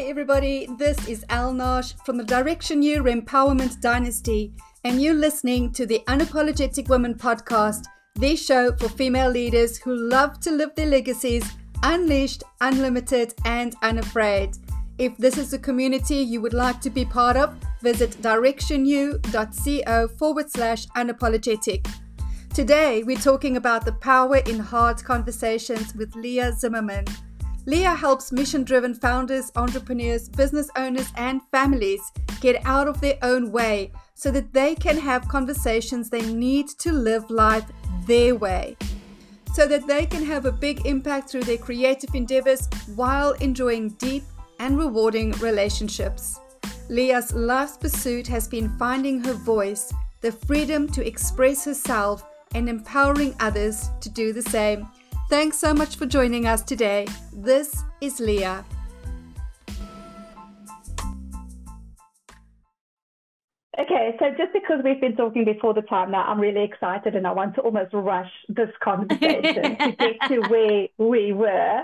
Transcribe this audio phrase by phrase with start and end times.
[0.00, 5.72] Hey everybody, this is Elle Nagy from the Direction You Empowerment Dynasty, and you're listening
[5.72, 7.84] to the Unapologetic Woman podcast,
[8.14, 11.44] the show for female leaders who love to live their legacies
[11.82, 14.56] unleashed, unlimited, and unafraid.
[14.96, 20.50] If this is a community you would like to be part of, visit directionu.co forward
[20.50, 21.86] slash unapologetic.
[22.54, 27.04] Today, we're talking about the power in hard conversations with Leah Zimmerman.
[27.66, 32.00] Leah helps mission driven founders, entrepreneurs, business owners, and families
[32.40, 36.92] get out of their own way so that they can have conversations they need to
[36.92, 37.70] live life
[38.06, 38.76] their way.
[39.52, 44.24] So that they can have a big impact through their creative endeavors while enjoying deep
[44.58, 46.38] and rewarding relationships.
[46.88, 49.92] Leah's life's pursuit has been finding her voice,
[50.22, 54.88] the freedom to express herself, and empowering others to do the same.
[55.30, 57.06] Thanks so much for joining us today.
[57.32, 58.64] This is Leah.
[63.78, 67.28] Okay, so just because we've been talking before the time now, I'm really excited and
[67.28, 71.82] I want to almost rush this conversation to get to where we were.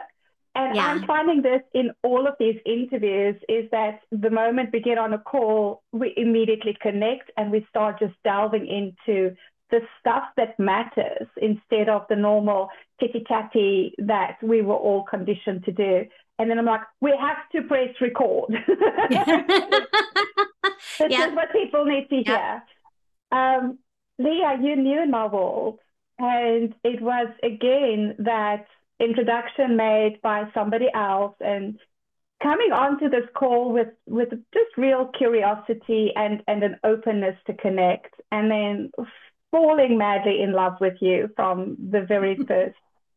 [0.57, 0.87] And yeah.
[0.89, 5.13] I'm finding this in all of these interviews is that the moment we get on
[5.13, 9.37] a call, we immediately connect and we start just delving into
[9.71, 12.69] the stuff that matters instead of the normal
[13.01, 16.05] titty tatty that we were all conditioned to do.
[16.39, 18.51] And then I'm like, we have to press record.
[19.11, 19.21] this
[21.09, 21.29] yeah.
[21.29, 22.25] is what people need to hear.
[22.27, 22.61] Yeah.
[23.33, 23.79] Um,
[24.19, 25.79] Leah, you knew in my world,
[26.19, 28.67] and it was again that
[28.99, 31.79] introduction made by somebody else, and
[32.43, 38.15] coming onto this call with with just real curiosity and and an openness to connect,
[38.31, 38.91] and then
[39.51, 42.77] falling madly in love with you from the very first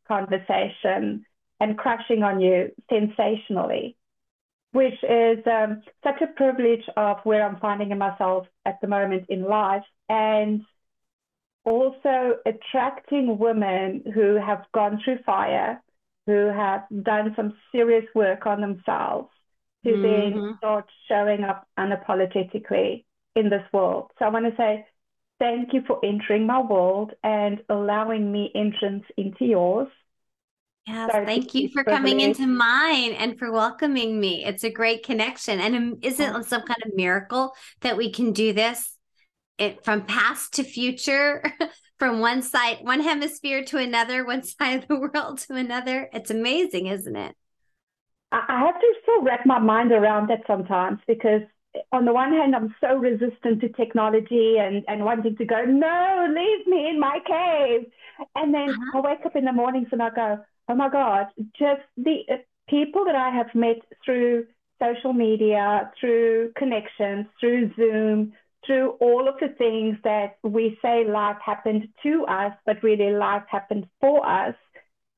[0.09, 1.25] conversation
[1.61, 3.95] and crushing on you sensationally,
[4.73, 9.43] which is um, such a privilege of where I'm finding myself at the moment in
[9.43, 9.83] life.
[10.09, 10.63] And
[11.65, 15.81] also attracting women who have gone through fire,
[16.25, 19.29] who have done some serious work on themselves,
[19.85, 20.01] to mm-hmm.
[20.03, 23.05] then start showing up unapologetically
[23.35, 24.11] in this world.
[24.17, 24.85] So I want to say
[25.39, 29.87] thank you for entering my world and allowing me entrance into yours.
[30.87, 34.43] Yes, thank you for coming into mine and for welcoming me.
[34.43, 35.59] It's a great connection.
[35.59, 38.95] And um, is it some kind of miracle that we can do this
[39.59, 41.43] it, from past to future,
[41.99, 46.09] from one side, one hemisphere to another, one side of the world to another?
[46.11, 47.35] It's amazing, isn't it?
[48.31, 51.41] I have to still wrap my mind around that sometimes because
[51.91, 56.27] on the one hand, I'm so resistant to technology and, and wanting to go, no,
[56.29, 57.89] leave me in my cave.
[58.35, 58.99] And then uh-huh.
[58.99, 62.37] I wake up in the mornings and I go, oh my God, just the uh,
[62.67, 64.47] people that I have met through
[64.81, 68.33] social media, through connections, through Zoom,
[68.65, 73.43] through all of the things that we say life happened to us, but really life
[73.47, 74.55] happened for us.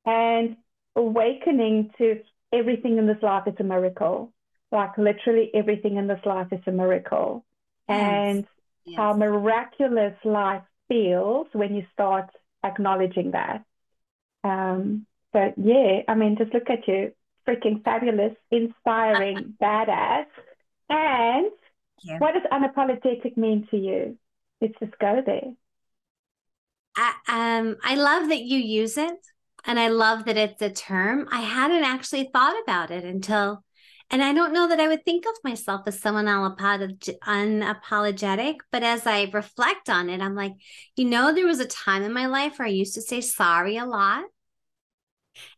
[0.05, 0.57] And
[0.95, 2.21] awakening to
[2.53, 4.31] everything in this life is a miracle.
[4.71, 7.45] Like literally everything in this life is a miracle.
[7.89, 7.99] Yes.
[7.99, 8.47] And
[8.85, 8.97] yes.
[8.97, 12.29] how miraculous life feels when you start
[12.63, 13.63] acknowledging that.
[14.43, 17.13] Um, but yeah, I mean, just look at you,
[17.47, 20.25] freaking fabulous, inspiring, badass.
[20.89, 21.51] And
[22.03, 22.17] yeah.
[22.19, 24.17] what does unapologetic mean to you?
[24.59, 25.53] Let's just go there.
[26.95, 29.17] I, um, I love that you use it,
[29.65, 31.27] and I love that it's a term.
[31.31, 33.63] I hadn't actually thought about it until,
[34.11, 39.07] and I don't know that I would think of myself as someone unapologetic, but as
[39.07, 40.53] I reflect on it, I'm like,
[40.95, 43.77] you know, there was a time in my life where I used to say sorry
[43.77, 44.25] a lot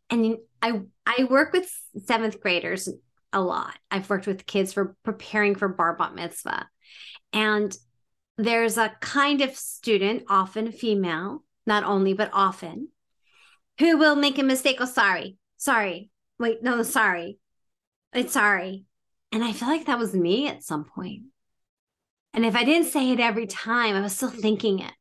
[0.10, 1.70] and I I work with
[2.06, 2.90] seventh graders
[3.32, 3.78] a lot.
[3.90, 6.68] I've worked with kids for preparing for bar mitzvah,
[7.32, 7.76] and
[8.38, 12.90] there's a kind of student, often female, not only but often,
[13.80, 14.78] who will make a mistake.
[14.80, 16.10] Oh, sorry, sorry.
[16.40, 17.38] Wait, no, sorry.
[18.14, 18.86] It's sorry.
[19.32, 21.24] And I feel like that was me at some point.
[22.34, 24.94] And if I didn't say it every time, I was still thinking it.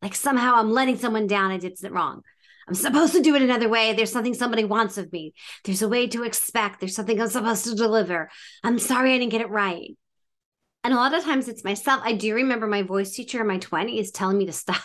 [0.00, 1.50] Like somehow I'm letting someone down.
[1.50, 2.22] I did it wrong.
[2.68, 3.92] I'm supposed to do it another way.
[3.92, 5.34] There's something somebody wants of me.
[5.64, 6.80] There's a way to expect.
[6.80, 8.30] There's something I'm supposed to deliver.
[8.62, 9.96] I'm sorry I didn't get it right.
[10.84, 12.02] And a lot of times it's myself.
[12.04, 14.82] I do remember my voice teacher in my 20s telling me to stop,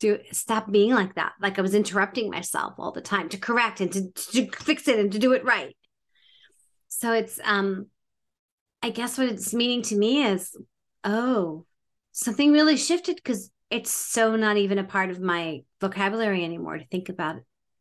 [0.00, 1.32] do stop being like that.
[1.40, 4.98] Like I was interrupting myself all the time to correct and to, to fix it
[4.98, 5.74] and to do it right.
[6.98, 7.86] So it's um
[8.82, 10.56] I guess what it's meaning to me is,
[11.04, 11.64] oh,
[12.10, 16.86] something really shifted because it's so not even a part of my vocabulary anymore to
[16.86, 17.36] think about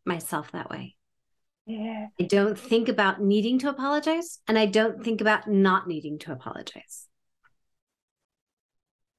[0.05, 0.95] myself that way.
[1.65, 2.07] Yeah.
[2.19, 6.31] I don't think about needing to apologize, and I don't think about not needing to
[6.31, 7.07] apologize.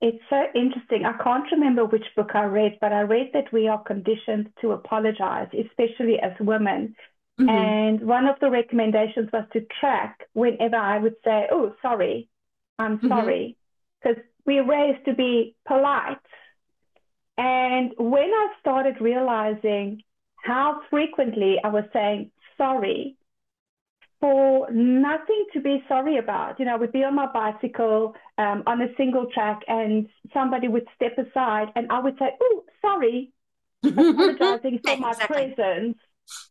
[0.01, 1.05] It's so interesting.
[1.07, 4.71] I can't remember which book I read, but I read that we are conditioned to
[4.73, 6.95] apologize, especially as women.
[7.39, 7.49] Mm-hmm.
[7.49, 12.29] And one of the recommendations was to track whenever I would say, Oh, sorry,
[12.79, 13.09] I'm mm-hmm.
[13.09, 13.57] sorry.
[14.03, 16.19] Because we're raised to be polite.
[17.37, 20.03] And when I started realizing
[20.43, 23.17] how frequently I was saying sorry
[24.21, 26.59] for nothing to be sorry about.
[26.59, 30.67] You know, I would be on my bicycle um, on a single track and somebody
[30.67, 33.33] would step aside and I would say, oh, sorry,
[33.85, 35.99] apologizing for my presence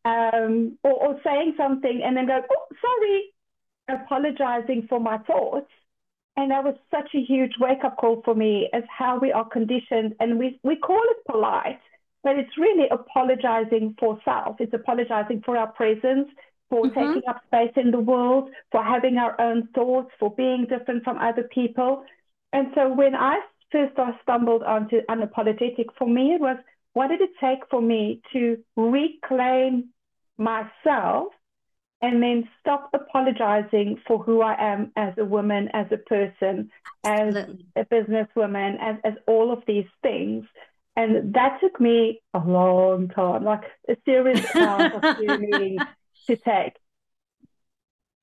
[0.06, 3.24] um, or, or saying something and then go, oh, sorry,
[3.90, 5.70] apologizing for my thoughts.
[6.36, 9.48] And that was such a huge wake up call for me as how we are
[9.48, 10.16] conditioned.
[10.20, 11.80] And we, we call it polite,
[12.24, 14.58] but it's really apologizing for self.
[14.60, 16.30] It's apologizing for our presence,
[16.70, 17.00] for mm-hmm.
[17.00, 21.18] taking up space in the world, for having our own thoughts, for being different from
[21.18, 22.04] other people.
[22.54, 23.40] And so when I
[23.72, 26.58] first stumbled onto unapologetic, for me, it was
[26.98, 29.90] what did it take for me to reclaim
[30.36, 31.28] myself
[32.02, 36.72] and then stop apologizing for who I am as a woman, as a person,
[37.04, 40.46] as a businesswoman, as, as all of these things.
[40.96, 45.78] And that took me a long time, like a serious amount of journey
[46.26, 46.74] to take.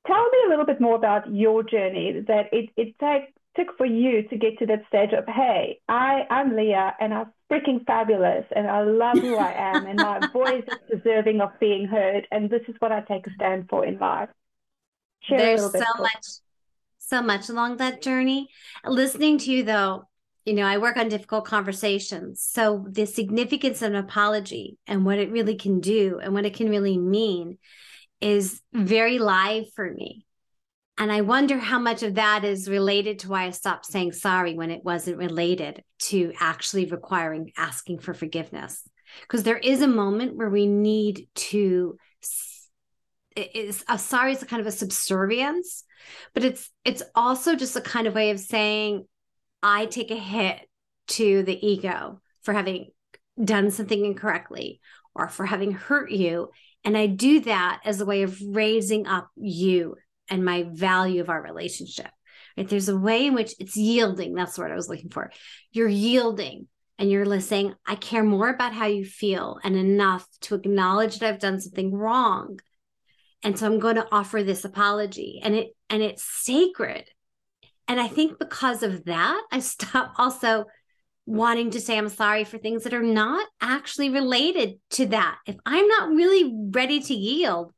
[0.04, 3.86] Tell me a little bit more about your journey that it, it take, took for
[3.86, 8.44] you to get to that stage of, hey, I, I'm Leah and I'm freaking fabulous
[8.54, 12.50] and I love who I am and my voice is deserving of being heard and
[12.50, 14.28] this is what I take a stand for in life.
[15.22, 16.26] Share There's so much,
[16.98, 18.48] so much along that journey.
[18.84, 20.08] Listening to you though,
[20.44, 22.42] you know, I work on difficult conversations.
[22.42, 26.54] So the significance of an apology and what it really can do and what it
[26.54, 27.58] can really mean
[28.20, 30.26] is very live for me.
[30.96, 34.54] And I wonder how much of that is related to why I stopped saying sorry
[34.54, 38.88] when it wasn't related to actually requiring asking for forgiveness.
[39.22, 41.98] Because there is a moment where we need to
[43.36, 45.82] is a sorry is a kind of a subservience,
[46.32, 49.06] but it's it's also just a kind of way of saying
[49.62, 50.60] I take a hit
[51.08, 52.90] to the ego for having
[53.42, 54.80] done something incorrectly
[55.14, 56.50] or for having hurt you.
[56.84, 59.96] And I do that as a way of raising up you
[60.28, 62.10] and my value of our relationship.
[62.56, 62.68] Right?
[62.68, 64.34] There's a way in which it's yielding.
[64.34, 65.30] That's what I was looking for.
[65.72, 66.68] You're yielding
[66.98, 71.28] and you're saying, I care more about how you feel and enough to acknowledge that
[71.28, 72.60] I've done something wrong.
[73.42, 75.40] And so I'm going to offer this apology.
[75.42, 77.08] And it and it's sacred
[77.88, 80.66] and I think because of that, I stopped also
[81.26, 85.38] wanting to say I'm sorry for things that are not actually related to that.
[85.46, 87.72] If I'm not really ready to yield,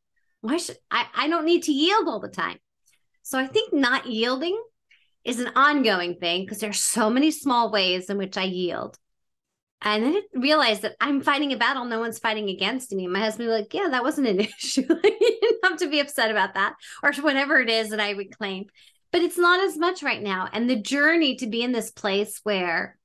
[0.47, 1.07] why should I?
[1.15, 2.59] I don't need to yield all the time.
[3.23, 4.61] So I think not yielding
[5.25, 8.97] is an ongoing thing because there's so many small ways in which I yield.
[9.83, 13.07] And then I realized that I'm fighting a battle no one's fighting against me.
[13.07, 14.83] My husband was like, Yeah, that wasn't an issue.
[14.89, 18.67] you didn't have to be upset about that, or whatever it is that I reclaim
[19.17, 20.47] but it's not as much right now.
[20.53, 22.99] And the journey to be in this place where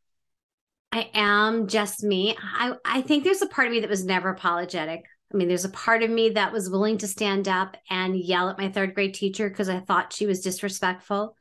[0.92, 4.28] I am just me, I, I think there's a part of me that was never
[4.28, 5.06] apologetic.
[5.34, 8.50] I mean, there's a part of me that was willing to stand up and yell
[8.50, 11.38] at my third grade teacher because I thought she was disrespectful,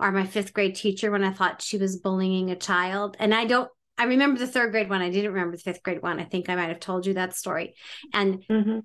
[0.00, 3.16] or my fifth grade teacher when I thought she was bullying a child.
[3.18, 5.02] And I don't, I remember the third grade one.
[5.02, 6.20] I didn't remember the fifth grade one.
[6.20, 7.74] I think I might have told you that story.
[8.12, 8.78] And mm-hmm.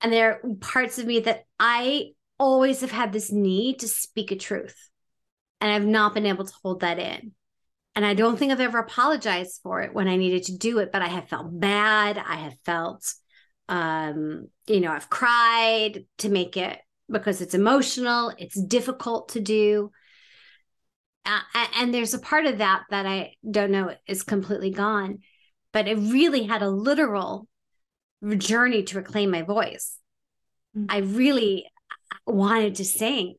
[0.00, 4.30] and there are parts of me that I always have had this need to speak
[4.30, 4.76] a truth.
[5.60, 7.32] And I've not been able to hold that in.
[7.94, 10.90] And I don't think I've ever apologized for it when I needed to do it,
[10.92, 12.18] but I have felt bad.
[12.18, 13.04] I have felt,
[13.72, 16.78] um, you know, I've cried to make it
[17.10, 19.90] because it's emotional, it's difficult to do.
[21.24, 21.40] Uh,
[21.76, 25.20] and there's a part of that that I don't know is completely gone,
[25.72, 27.48] but it really had a literal
[28.36, 29.96] journey to reclaim my voice.
[30.76, 30.86] Mm-hmm.
[30.90, 31.64] I really
[32.26, 33.36] wanted to sing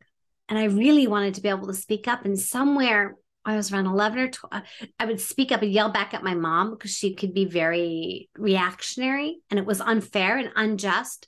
[0.49, 2.25] and I really wanted to be able to speak up.
[2.25, 5.89] And somewhere I was around 11 or 12, uh, I would speak up and yell
[5.89, 10.51] back at my mom because she could be very reactionary and it was unfair and
[10.55, 11.27] unjust.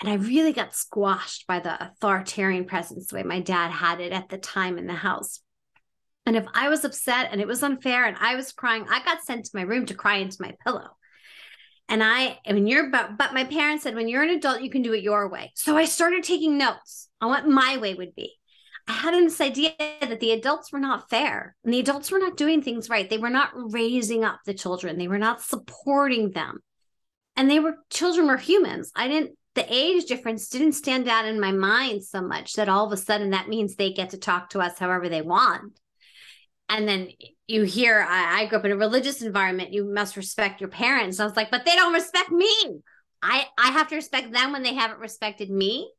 [0.00, 4.12] And I really got squashed by the authoritarian presence, the way my dad had it
[4.12, 5.40] at the time in the house.
[6.24, 9.24] And if I was upset and it was unfair and I was crying, I got
[9.24, 10.88] sent to my room to cry into my pillow.
[11.88, 14.70] And I, I mean, you're, but, but my parents said, when you're an adult, you
[14.70, 15.50] can do it your way.
[15.56, 18.39] So I started taking notes on what my way would be.
[18.90, 22.36] I had this idea that the adults were not fair and the adults were not
[22.36, 23.08] doing things right.
[23.08, 26.58] They were not raising up the children, they were not supporting them.
[27.36, 28.90] And they were children were humans.
[28.96, 32.84] I didn't the age difference didn't stand out in my mind so much that all
[32.84, 35.78] of a sudden that means they get to talk to us however they want.
[36.68, 37.10] And then
[37.46, 41.20] you hear, I, I grew up in a religious environment, you must respect your parents.
[41.20, 42.52] I was like, but they don't respect me.
[43.22, 45.90] I, I have to respect them when they haven't respected me.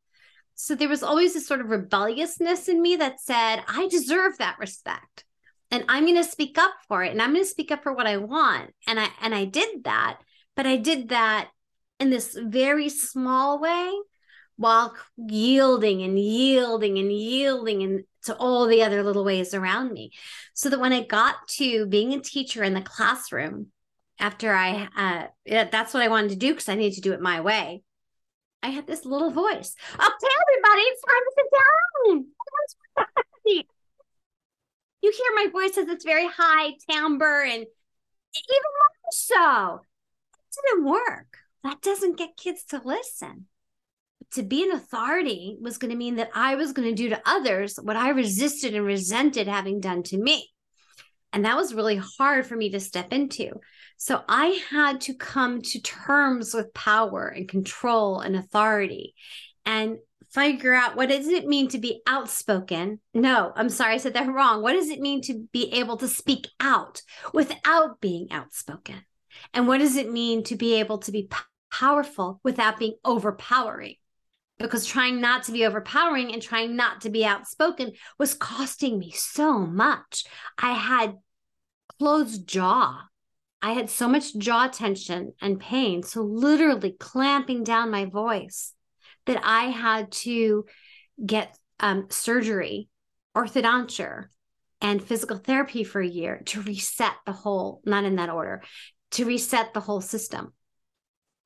[0.54, 4.58] So there was always this sort of rebelliousness in me that said, I deserve that
[4.58, 5.24] respect.
[5.70, 7.94] And I'm going to speak up for it and I'm going to speak up for
[7.94, 8.74] what I want.
[8.86, 10.18] And I and I did that,
[10.54, 11.48] but I did that
[11.98, 13.90] in this very small way
[14.56, 20.12] while yielding and yielding and yielding and to all the other little ways around me.
[20.54, 23.68] So that when I got to being a teacher in the classroom,
[24.18, 27.20] after I, uh, that's what I wanted to do because I needed to do it
[27.20, 27.82] my way.
[28.62, 29.74] I had this little voice.
[29.98, 31.46] Oh, okay, everybody, it's time to sit
[32.14, 33.64] down.
[35.02, 37.66] you hear my voice as it's very high timbre and even
[38.78, 39.80] more so.
[40.34, 41.38] It didn't work.
[41.64, 43.46] That doesn't get kids to listen.
[44.34, 47.20] To be an authority was going to mean that I was going to do to
[47.26, 50.50] others what I resisted and resented having done to me.
[51.32, 53.52] And that was really hard for me to step into.
[53.96, 59.14] So I had to come to terms with power and control and authority
[59.64, 59.98] and
[60.32, 63.00] figure out what does it mean to be outspoken?
[63.14, 64.62] No, I'm sorry, I said that wrong.
[64.62, 69.02] What does it mean to be able to speak out without being outspoken?
[69.54, 71.28] And what does it mean to be able to be
[71.70, 73.96] powerful without being overpowering?
[74.62, 79.10] Because trying not to be overpowering and trying not to be outspoken was costing me
[79.10, 80.24] so much.
[80.56, 81.16] I had
[81.98, 83.02] closed jaw.
[83.60, 86.02] I had so much jaw tension and pain.
[86.02, 88.72] So, literally clamping down my voice
[89.26, 90.64] that I had to
[91.24, 92.88] get um, surgery,
[93.36, 94.26] orthodonture,
[94.80, 98.62] and physical therapy for a year to reset the whole, not in that order,
[99.12, 100.52] to reset the whole system.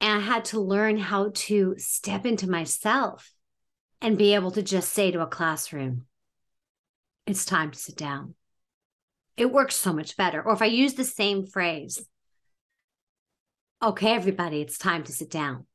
[0.00, 3.32] And I had to learn how to step into myself
[4.00, 6.06] and be able to just say to a classroom,
[7.26, 8.34] it's time to sit down.
[9.36, 10.42] It works so much better.
[10.42, 12.06] Or if I use the same phrase,
[13.82, 15.66] okay, everybody, it's time to sit down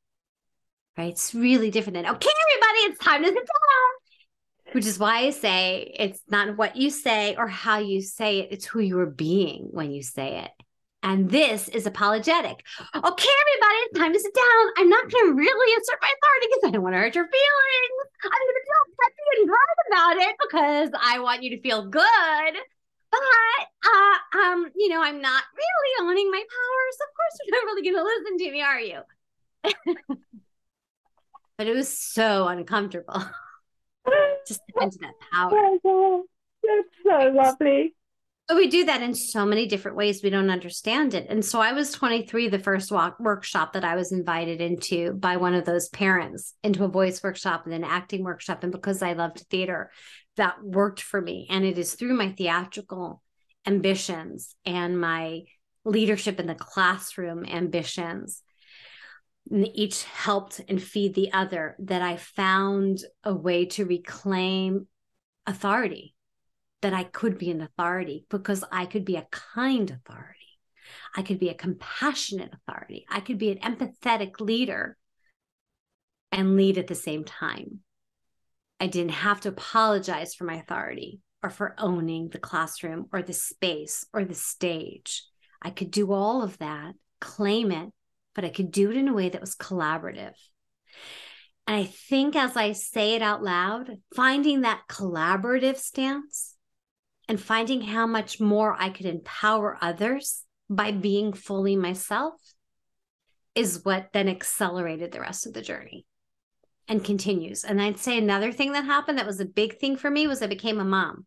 [0.97, 1.11] right?
[1.11, 4.73] It's really different than, okay, everybody, it's time to sit down.
[4.73, 8.49] Which is why I say it's not what you say or how you say it,
[8.51, 10.51] it's who you are being when you say it.
[11.03, 12.63] And this is apologetic.
[12.93, 14.65] Okay, everybody, it's time to sit down.
[14.77, 17.25] I'm not going to really assert my authority because I don't want to hurt your
[17.25, 17.97] feelings.
[18.23, 21.89] I'm going to feel peppy and proud about it because I want you to feel
[21.89, 22.53] good.
[23.11, 26.97] But, uh, um, you know, I'm not really owning my powers.
[27.01, 29.01] Of course, you're not really going to listen to me, are you?
[31.57, 33.23] but it was so uncomfortable.
[34.47, 35.51] Just into that power.
[35.83, 36.25] Oh
[36.63, 37.95] That's so lovely.
[38.51, 40.21] But we do that in so many different ways.
[40.21, 41.27] We don't understand it.
[41.29, 45.37] And so I was 23, the first walk workshop that I was invited into by
[45.37, 48.63] one of those parents into a voice workshop and an acting workshop.
[48.63, 49.89] And because I loved theater,
[50.35, 51.47] that worked for me.
[51.49, 53.23] And it is through my theatrical
[53.65, 55.43] ambitions and my
[55.85, 58.43] leadership in the classroom ambitions
[59.49, 64.87] each helped and feed the other that I found a way to reclaim
[65.47, 66.15] authority,
[66.81, 70.37] that I could be an authority because I could be a kind authority.
[71.15, 73.05] I could be a compassionate authority.
[73.09, 74.97] I could be an empathetic leader
[76.31, 77.79] and lead at the same time.
[78.79, 83.33] I didn't have to apologize for my authority or for owning the classroom or the
[83.33, 85.23] space or the stage.
[85.61, 87.89] I could do all of that, claim it,
[88.33, 90.33] but I could do it in a way that was collaborative.
[91.67, 96.50] And I think as I say it out loud, finding that collaborative stance
[97.31, 102.33] and finding how much more I could empower others by being fully myself
[103.55, 106.05] is what then accelerated the rest of the journey
[106.89, 107.63] and continues.
[107.63, 110.41] And I'd say another thing that happened that was a big thing for me was
[110.41, 111.25] I became a mom.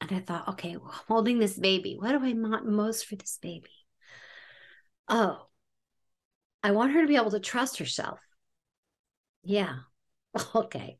[0.00, 3.38] And I thought, okay, well, holding this baby, what do I want most for this
[3.42, 3.68] baby?
[5.06, 5.48] Oh,
[6.62, 8.20] I want her to be able to trust herself.
[9.42, 9.80] Yeah.
[10.54, 10.96] Okay.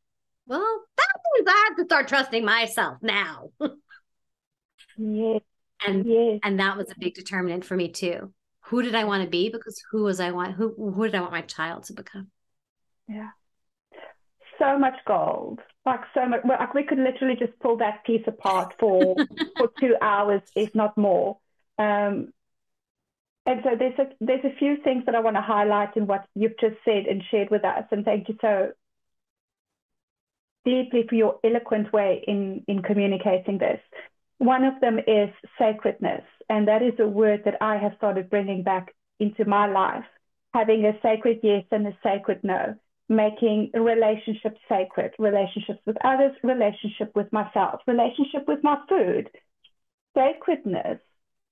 [0.47, 3.53] Well, that means I have to start trusting myself now.
[5.01, 5.43] yes.
[5.87, 6.41] And yes.
[6.43, 8.33] and that was a big determinant for me too.
[8.65, 9.49] Who did I want to be?
[9.49, 12.31] Because who was I want who who did I want my child to become?
[13.09, 13.31] Yeah.
[14.59, 15.61] So much gold.
[15.87, 19.17] Like so much like we could literally just pull that piece apart for
[19.57, 21.39] for two hours, if not more.
[21.79, 22.33] Um,
[23.47, 26.27] and so there's a, there's a few things that I want to highlight in what
[26.35, 27.85] you've just said and shared with us.
[27.91, 28.73] And thank you so
[30.65, 33.81] deeply for your eloquent way in, in communicating this.
[34.41, 35.29] One of them is
[35.59, 36.25] sacredness.
[36.49, 40.07] And that is a word that I have started bringing back into my life,
[40.53, 42.75] having a sacred yes and a sacred no.
[43.09, 49.31] making relationships sacred, relationships with others, relationship with myself, relationship with my food.
[50.15, 51.01] Sacredness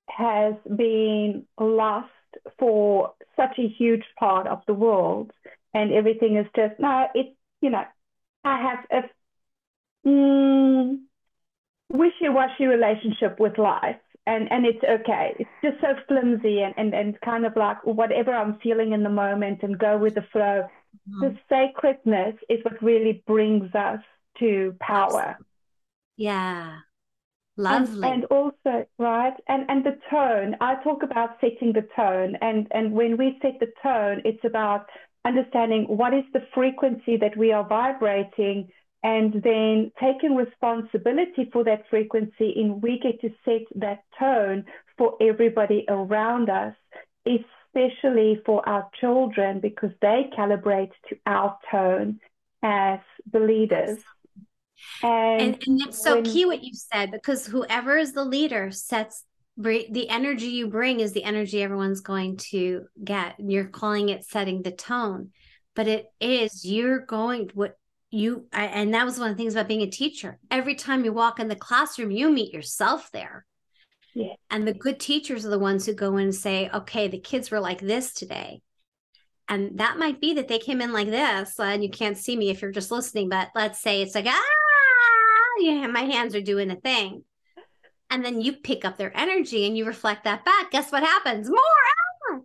[0.08, 2.10] has been lost
[2.58, 5.30] for such a huge part of the world,
[5.74, 7.06] and everything is just no.
[7.14, 7.84] It's you know,
[8.44, 10.98] I have a mm,
[11.90, 13.96] wishy-washy relationship with life.
[14.26, 15.34] And, and it's okay.
[15.38, 19.08] It's just so flimsy and, and, and kind of like whatever I'm feeling in the
[19.08, 20.68] moment and go with the flow
[21.08, 21.20] mm-hmm.
[21.20, 24.00] the sacredness is what really brings us
[24.38, 25.38] to power.
[26.16, 26.78] Yeah.
[27.56, 27.94] Lovely.
[28.04, 30.56] And, and, also, right, and, and the tone.
[30.60, 32.36] I talk about setting the tone.
[32.40, 34.86] And, and when we set the tone, it's about
[35.24, 38.68] understanding what is the frequency that we are vibrating
[39.02, 44.64] and then taking responsibility for that frequency and we get to set that tone
[44.96, 46.74] for everybody around us
[47.74, 52.20] especially for our children because they calibrate to our tone
[52.62, 53.00] as
[53.30, 53.98] the leaders.
[55.02, 58.70] And, and, and it's so when, key what you said because whoever is the leader
[58.70, 59.24] sets
[59.56, 63.34] the energy you bring is the energy everyone's going to get.
[63.38, 65.30] You're calling it setting the tone,
[65.74, 67.76] but it is you're going what
[68.10, 70.38] you and that was one of the things about being a teacher.
[70.50, 73.44] Every time you walk in the classroom, you meet yourself there.
[74.14, 74.34] Yeah.
[74.50, 77.50] And the good teachers are the ones who go in and say, okay, the kids
[77.50, 78.62] were like this today.
[79.48, 82.50] And that might be that they came in like this, and you can't see me
[82.50, 84.42] if you're just listening, but let's say it's like, ah,
[85.58, 87.24] yeah, my hands are doing a thing.
[88.10, 90.70] And then you pick up their energy and you reflect that back.
[90.70, 91.48] Guess what happens?
[91.48, 91.58] More.
[92.30, 92.40] Ah!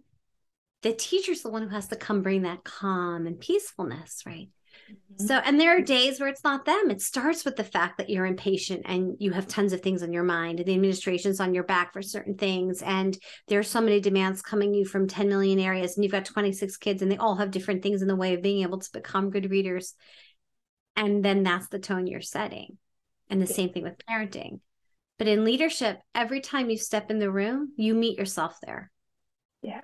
[0.82, 4.50] The teacher's the one who has to come bring that calm and peacefulness, right?
[4.90, 5.26] Mm-hmm.
[5.26, 6.90] So, and there are days where it's not them.
[6.90, 10.14] It starts with the fact that you're impatient and you have tons of things on
[10.14, 12.82] your mind, and the administration's on your back for certain things.
[12.82, 16.78] And there's so many demands coming you from 10 million areas, and you've got 26
[16.78, 19.30] kids, and they all have different things in the way of being able to become
[19.30, 19.94] good readers.
[20.96, 22.78] And then that's the tone you're setting.
[23.30, 24.60] And the same thing with parenting.
[25.18, 28.92] But in leadership, every time you step in the room, you meet yourself there.
[29.62, 29.82] Yeah.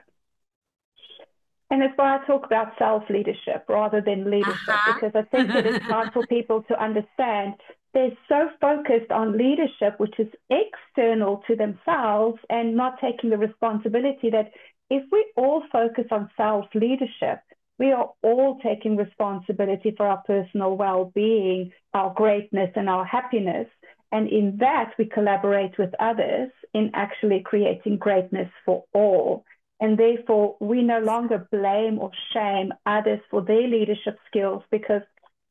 [1.70, 4.94] And that's why I talk about self leadership rather than leadership, uh-huh.
[4.94, 7.54] because I think it is hard for people to understand.
[7.94, 14.30] They're so focused on leadership, which is external to themselves, and not taking the responsibility
[14.32, 14.52] that
[14.90, 17.42] if we all focus on self leadership,
[17.78, 23.68] we are all taking responsibility for our personal well being, our greatness, and our happiness.
[24.12, 29.46] And in that, we collaborate with others in actually creating greatness for all.
[29.80, 35.04] And therefore, we no longer blame or shame others for their leadership skills because,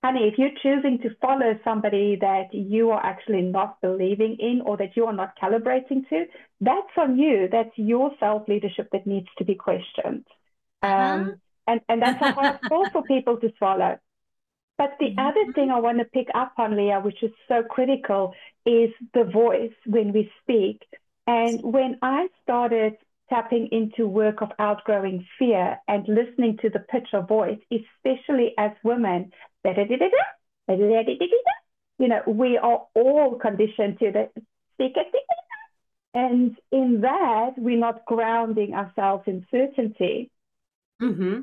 [0.04, 4.76] honey, if you're choosing to follow somebody that you are actually not believing in or
[4.76, 6.26] that you are not calibrating to,
[6.60, 7.48] that's on you.
[7.50, 10.26] That's your self leadership that needs to be questioned.
[10.82, 10.94] Uh-huh.
[10.94, 13.98] Um, and, and that's a hard call for people to swallow.
[14.76, 15.18] But the mm-hmm.
[15.18, 19.24] other thing I want to pick up on, Leah, which is so critical, is the
[19.24, 20.82] voice when we speak.
[21.26, 22.96] And when I started
[23.28, 28.72] tapping into work of outgrowing fear and listening to the pitch of voice, especially as
[28.82, 29.32] women.
[32.00, 34.28] You know, we are all conditioned to the
[36.14, 40.30] and in that, we're not grounding ourselves in certainty.
[41.00, 41.40] Mm-hmm.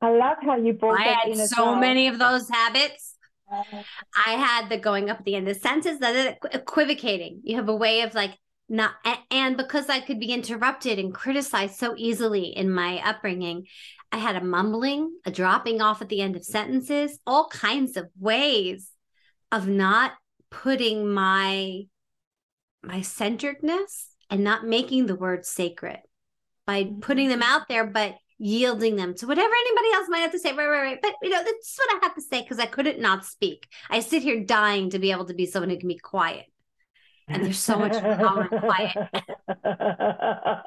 [0.00, 1.34] I love how you brought I that in.
[1.34, 1.76] I had so well.
[1.76, 3.16] many of those habits.
[3.50, 7.42] I had the going up at the end of the sentence, that equivocating.
[7.44, 8.92] You have a way of like not
[9.30, 13.66] and because i could be interrupted and criticized so easily in my upbringing
[14.10, 18.08] i had a mumbling a dropping off at the end of sentences all kinds of
[18.18, 18.90] ways
[19.50, 20.12] of not
[20.50, 21.82] putting my
[22.82, 25.98] my centeredness and not making the words sacred
[26.66, 27.52] by putting them mm-hmm.
[27.52, 30.52] out there but yielding them to whatever anybody else might have to say.
[30.52, 30.98] Right right right.
[31.00, 33.68] But you know that's what i have to say because i couldn't not speak.
[33.88, 36.46] I sit here dying to be able to be someone who can be quiet
[37.32, 38.96] and there's so much calm and quiet.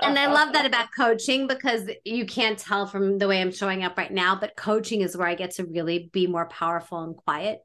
[0.01, 3.83] and I love that about coaching because you can't tell from the way I'm showing
[3.83, 7.15] up right now, but coaching is where I get to really be more powerful and
[7.15, 7.59] quiet,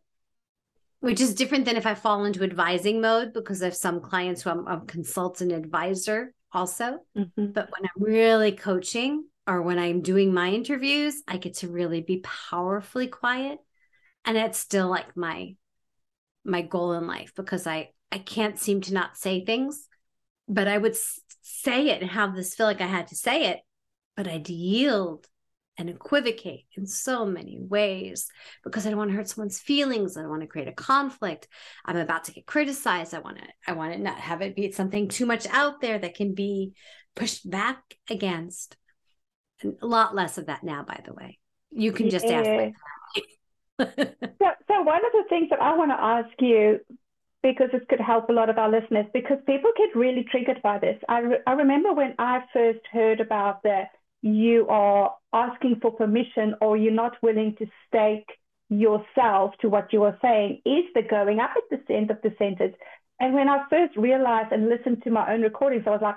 [1.00, 4.42] which is different than if I fall into advising mode because I have some clients
[4.42, 6.98] who I'm a consultant advisor also.
[7.16, 7.52] Mm-hmm.
[7.52, 12.02] But when I'm really coaching or when I'm doing my interviews, I get to really
[12.02, 13.58] be powerfully quiet.
[14.24, 15.56] And it's still like my
[16.44, 19.86] my goal in life because I I can't seem to not say things,
[20.48, 20.96] but I would
[21.42, 23.60] say it and have this feel like I had to say it,
[24.16, 25.26] but I'd yield
[25.78, 28.28] and equivocate in so many ways
[28.64, 30.16] because I don't want to hurt someone's feelings.
[30.16, 31.48] I don't want to create a conflict.
[31.86, 33.14] I'm about to get criticized.
[33.14, 35.98] I want to, I want to not have it be something too much out there
[35.98, 36.74] that can be
[37.16, 38.76] pushed back against.
[39.62, 41.38] And a lot less of that now, by the way.
[41.70, 42.40] You can just yeah.
[42.40, 42.74] ask
[43.80, 43.86] so,
[44.68, 46.80] so one of the things that I want to ask you,
[47.42, 50.79] because this could help a lot of our listeners, because people get really triggered by
[50.79, 50.98] this.
[51.09, 53.88] I, re- I remember when I first heard about that
[54.22, 58.29] you are asking for permission or you're not willing to stake
[58.68, 62.35] yourself to what you are saying is the going up at the end of the
[62.38, 62.74] sentence.
[63.18, 66.16] And when I first realized and listened to my own recordings, I was like,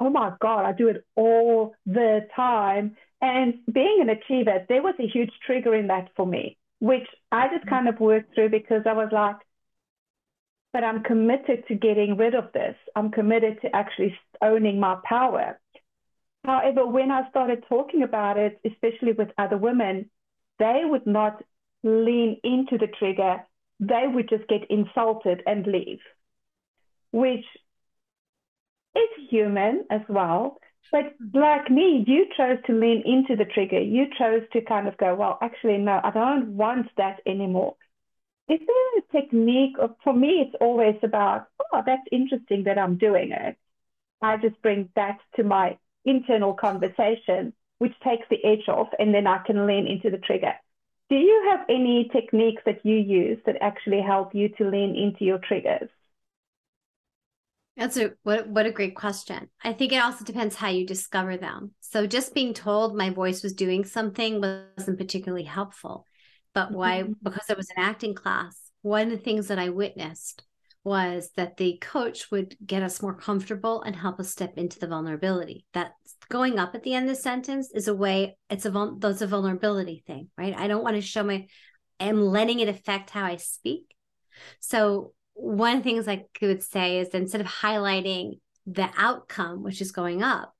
[0.00, 2.96] oh my God, I do it all the time.
[3.20, 7.48] And being an achiever, there was a huge trigger in that for me, which I
[7.48, 9.36] just kind of worked through because I was like,
[10.74, 12.74] but I'm committed to getting rid of this.
[12.96, 15.60] I'm committed to actually owning my power.
[16.44, 20.10] However, when I started talking about it, especially with other women,
[20.58, 21.42] they would not
[21.84, 23.44] lean into the trigger.
[23.78, 26.00] They would just get insulted and leave,
[27.12, 27.44] which
[28.96, 30.58] is human as well.
[30.90, 33.80] But like me, you chose to lean into the trigger.
[33.80, 37.76] You chose to kind of go, well, actually, no, I don't want that anymore.
[38.48, 42.98] Is there a technique of, for me, it's always about, oh, that's interesting that I'm
[42.98, 43.56] doing it.
[44.20, 49.26] I just bring that to my internal conversation, which takes the edge off, and then
[49.26, 50.54] I can lean into the trigger.
[51.08, 55.24] Do you have any techniques that you use that actually help you to lean into
[55.24, 55.88] your triggers?
[57.76, 59.48] That's a what what a great question.
[59.62, 61.72] I think it also depends how you discover them.
[61.80, 66.06] So just being told my voice was doing something wasn't particularly helpful.
[66.54, 67.12] But why mm-hmm.
[67.22, 70.44] because it was an acting class, one of the things that I witnessed
[70.84, 74.86] was that the coach would get us more comfortable and help us step into the
[74.86, 75.64] vulnerability.
[75.72, 75.92] That
[76.28, 79.26] going up at the end of the sentence is a way, it's a that's a
[79.26, 80.54] vulnerability thing, right?
[80.56, 81.46] I don't want to show my
[82.00, 83.94] I'm letting it affect how I speak.
[84.60, 89.80] So one of the things I could say is instead of highlighting the outcome, which
[89.80, 90.54] is going up,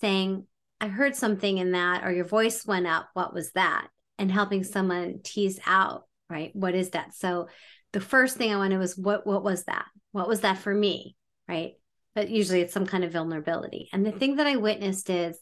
[0.00, 0.46] saying,
[0.80, 3.08] I heard something in that, or your voice went up.
[3.14, 3.88] What was that?
[4.18, 6.54] And helping someone tease out, right?
[6.54, 7.14] What is that?
[7.14, 7.48] So
[7.92, 9.86] the first thing I wanted was what what was that?
[10.12, 11.16] What was that for me?
[11.48, 11.72] Right.
[12.14, 13.88] But usually it's some kind of vulnerability.
[13.92, 15.38] And the thing that I witnessed is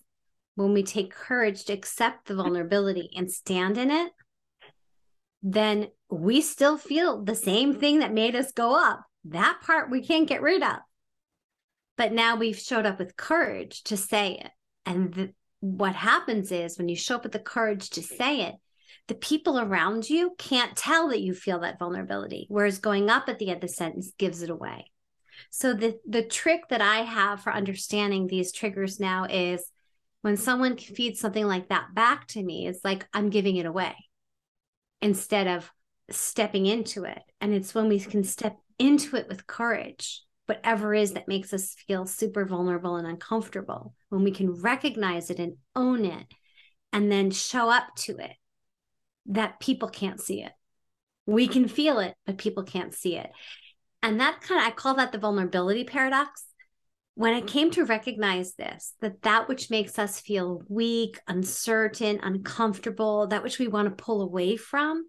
[0.54, 4.12] when we take courage to accept the vulnerability and stand in it,
[5.42, 9.04] then we still feel the same thing that made us go up.
[9.24, 10.76] That part we can't get rid of.
[11.96, 14.50] But now we've showed up with courage to say it.
[14.86, 18.56] And the, what happens is when you show up with the courage to say it,
[19.06, 22.46] the people around you can't tell that you feel that vulnerability.
[22.48, 24.90] Whereas going up at the end of the sentence gives it away.
[25.50, 29.64] So the the trick that I have for understanding these triggers now is
[30.22, 33.94] when someone feeds something like that back to me, it's like I'm giving it away
[35.00, 35.70] instead of
[36.10, 37.22] stepping into it.
[37.40, 41.74] And it's when we can step into it with courage, whatever is that makes us
[41.86, 46.26] feel super vulnerable and uncomfortable, when we can recognize it and own it
[46.92, 48.32] and then show up to it,
[49.26, 50.52] that people can't see it.
[51.26, 53.30] We can feel it, but people can't see it.
[54.02, 56.44] And that kind of, I call that the vulnerability paradox
[57.14, 63.26] when I came to recognize this that that which makes us feel weak uncertain uncomfortable
[63.28, 65.06] that which we want to pull away from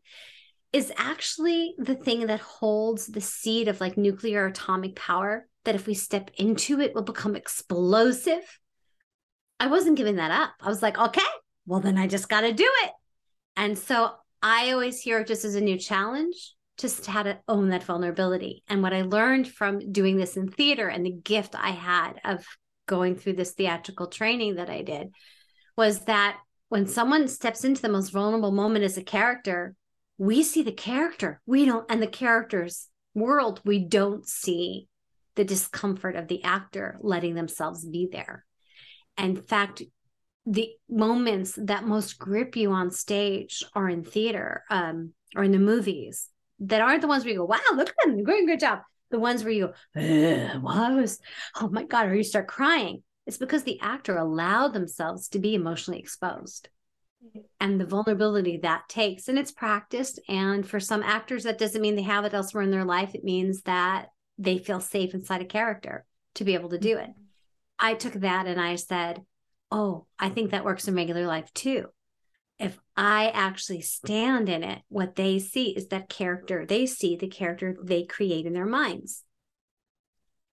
[0.74, 5.88] is actually the thing that holds the seed of like nuclear atomic power that if
[5.88, 8.60] we step into it will become explosive.
[9.60, 10.52] I wasn't giving that up.
[10.60, 11.22] I was like okay
[11.66, 12.92] well then i just got to do it.
[13.56, 17.70] And so i always hear it just as a new challenge just how to own
[17.70, 18.64] that vulnerability.
[18.68, 22.46] And what I learned from doing this in theater and the gift I had of
[22.88, 25.12] going through this theatrical training that I did
[25.78, 26.38] was that
[26.70, 29.76] when someone steps into the most vulnerable moment as a character,
[30.18, 31.42] we see the character.
[31.46, 34.88] We don't, and the character's world, we don't see
[35.36, 38.46] the discomfort of the actor letting themselves be there.
[39.18, 39.82] In fact,
[40.46, 45.60] the moments that most grip you on stage are in theater um, or in the
[45.60, 48.80] movies that aren't the ones where you go, wow, look at them, doing good job.
[49.12, 51.20] The ones where you go, what was,
[51.60, 53.04] oh my God, or you start crying.
[53.26, 56.70] It's because the actor allowed themselves to be emotionally exposed
[57.60, 59.28] and the vulnerability that takes.
[59.28, 60.20] And it's practiced.
[60.28, 63.16] And for some actors, that doesn't mean they have it elsewhere in their life.
[63.16, 64.08] It means that
[64.38, 66.06] they feel safe inside a character
[66.36, 67.10] to be able to do it.
[67.80, 69.22] I took that and I said,
[69.72, 71.88] oh, I think that works in regular life too
[72.60, 76.66] if I actually stand in it, what they see is that character.
[76.66, 79.24] They see the character they create in their minds.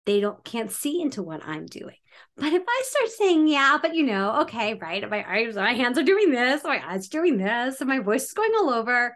[0.06, 1.96] They don't can't see into what I'm doing.
[2.36, 5.98] But if I start saying, yeah, but you know, okay, right, my eyes, my hands
[5.98, 9.14] are doing this, my eyes are doing this, and my voice is going all over,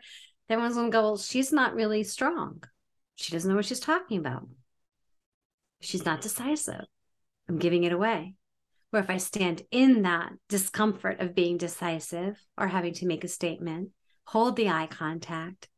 [0.48, 2.62] then everyone's gonna go, well, she's not really strong.
[3.16, 4.48] She doesn't know what she's talking about.
[5.80, 6.86] She's not decisive.
[7.48, 8.34] I'm giving it away
[8.94, 13.28] where if I stand in that discomfort of being decisive or having to make a
[13.28, 13.90] statement,
[14.24, 15.68] hold the eye contact,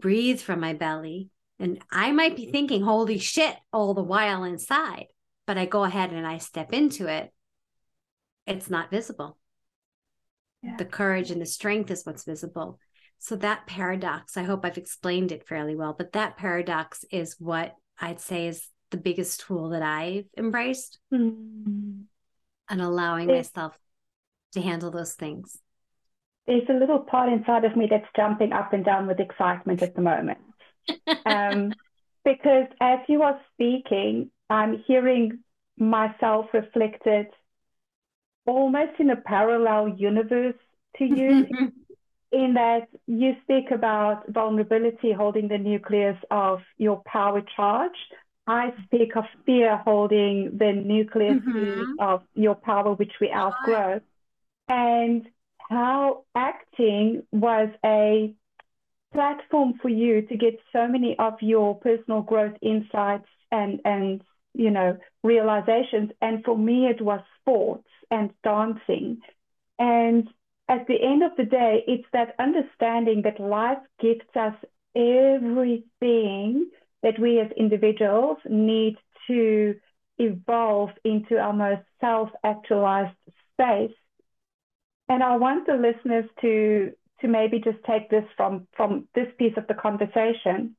[0.00, 1.30] breathe from my belly.
[1.58, 5.06] And I might be thinking, holy shit, all the while inside,
[5.46, 7.32] but I go ahead and I step into it.
[8.46, 9.38] It's not visible.
[10.62, 10.76] Yeah.
[10.76, 12.78] The courage and the strength is what's visible.
[13.18, 17.74] So that paradox, I hope I've explained it fairly well, but that paradox is what
[17.98, 22.02] I'd say is the biggest tool that I've embraced mm-hmm.
[22.68, 23.76] and allowing myself
[24.52, 25.58] to handle those things.
[26.46, 29.96] There's a little part inside of me that's jumping up and down with excitement at
[29.96, 30.38] the moment.
[31.26, 31.72] Um,
[32.24, 35.40] because as you are speaking, I'm hearing
[35.78, 37.26] myself reflected
[38.46, 40.54] almost in a parallel universe
[40.98, 41.46] to you.
[42.32, 47.96] in that you speak about vulnerability holding the nucleus of your power charge.
[48.46, 51.98] I speak of fear holding the nucleus mm-hmm.
[51.98, 54.00] of your power, which we outgrow.
[54.68, 55.26] And
[55.58, 58.34] how acting was a
[59.12, 64.22] platform for you to get so many of your personal growth insights and, and
[64.54, 66.10] you know, realizations.
[66.20, 69.18] And for me, it was sports and dancing.
[69.78, 70.28] And
[70.68, 74.54] at the end of the day, it's that understanding that life gives us
[74.94, 76.70] everything
[77.02, 78.96] that we as individuals need
[79.28, 79.74] to
[80.18, 83.16] evolve into our most self actualized
[83.52, 83.94] space.
[85.08, 89.54] And I want the listeners to, to maybe just take this from, from this piece
[89.56, 90.76] of the conversation.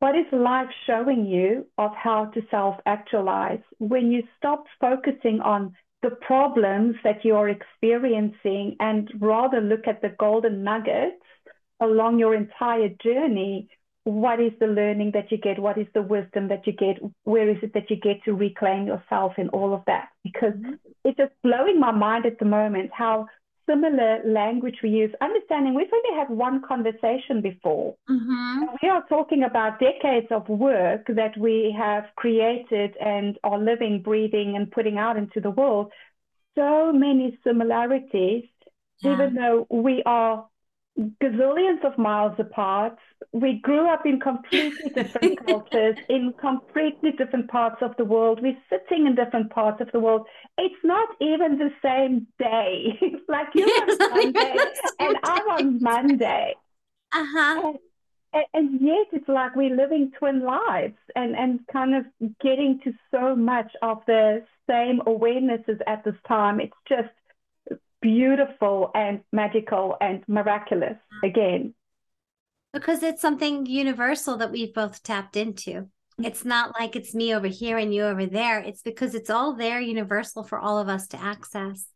[0.00, 5.74] What is life showing you of how to self actualize when you stop focusing on
[6.02, 11.22] the problems that you're experiencing and rather look at the golden nuggets
[11.80, 13.68] along your entire journey.
[14.04, 15.58] What is the learning that you get?
[15.58, 16.96] What is the wisdom that you get?
[17.24, 20.08] Where is it that you get to reclaim yourself in all of that?
[20.24, 20.74] Because mm-hmm.
[21.04, 23.26] it's just blowing my mind at the moment how
[23.68, 27.94] similar language we use, understanding we've only had one conversation before.
[28.08, 28.64] Mm-hmm.
[28.82, 34.56] We are talking about decades of work that we have created and are living, breathing,
[34.56, 35.92] and putting out into the world.
[36.56, 38.44] So many similarities,
[39.00, 39.12] yeah.
[39.14, 40.46] even though we are
[41.22, 42.96] gazillions of miles apart.
[43.32, 48.40] We grew up in completely different cultures, in completely different parts of the world.
[48.42, 50.26] We're sitting in different parts of the world.
[50.58, 52.98] It's not even the same day.
[53.28, 54.54] like you're on Sunday
[54.98, 56.54] and I'm on Monday.
[57.12, 57.72] Uh-huh.
[58.32, 62.04] And, and yet it's like we're living twin lives and, and kind of
[62.40, 66.60] getting to so much of the same awarenesses at this time.
[66.60, 67.10] It's just
[68.00, 71.74] beautiful and magical and miraculous again.
[72.72, 75.70] Because it's something universal that we've both tapped into.
[75.70, 76.24] Mm-hmm.
[76.24, 78.60] It's not like it's me over here and you over there.
[78.60, 81.86] It's because it's all there universal for all of us to access.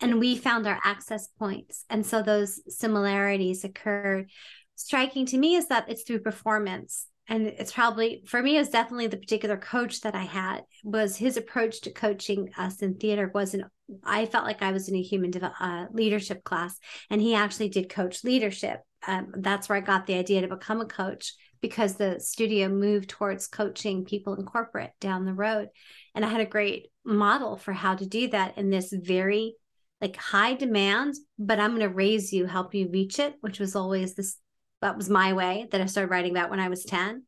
[0.00, 1.84] And we found our access points.
[1.90, 4.30] And so those similarities occurred.
[4.76, 8.68] Striking to me is that it's through performance and it's probably for me it was
[8.68, 13.30] definitely the particular coach that i had was his approach to coaching us in theater
[13.32, 13.64] wasn't
[14.04, 17.88] i felt like i was in a human uh, leadership class and he actually did
[17.88, 22.18] coach leadership um, that's where i got the idea to become a coach because the
[22.18, 25.68] studio moved towards coaching people in corporate down the road
[26.14, 29.54] and i had a great model for how to do that in this very
[30.00, 33.76] like high demand but i'm going to raise you help you reach it which was
[33.76, 34.36] always this
[34.80, 37.24] that was my way that I started writing about when I was 10.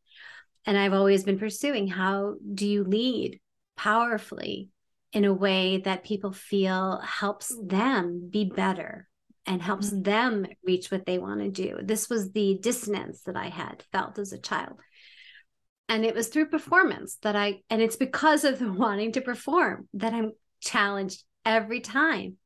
[0.65, 3.41] And I've always been pursuing how do you lead
[3.77, 4.69] powerfully
[5.13, 9.09] in a way that people feel helps them be better
[9.47, 10.03] and helps mm-hmm.
[10.03, 11.79] them reach what they want to do.
[11.83, 14.79] This was the dissonance that I had felt as a child.
[15.89, 19.89] And it was through performance that I, and it's because of the wanting to perform
[19.95, 22.37] that I'm challenged every time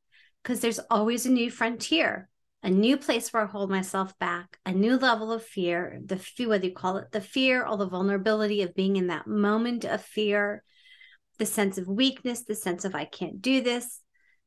[0.43, 2.29] because there's always a new frontier
[2.63, 6.49] a new place where I hold myself back, a new level of fear, the fear,
[6.49, 10.01] whether you call it the fear or the vulnerability of being in that moment of
[10.01, 10.63] fear,
[11.37, 14.01] the sense of weakness, the sense of I can't do this.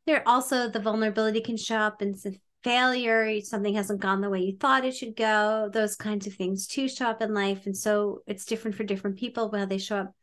[0.07, 4.41] There also the vulnerability can show up in some failure, something hasn't gone the way
[4.41, 5.71] you thought it should go.
[5.73, 7.67] Those kinds of things too show up in life.
[7.67, 10.15] And so it's different for different people how they show up.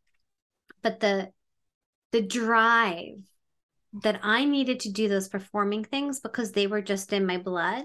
[0.81, 1.31] But the
[2.11, 3.19] the drive
[4.01, 7.83] that I needed to do those performing things because they were just in my blood.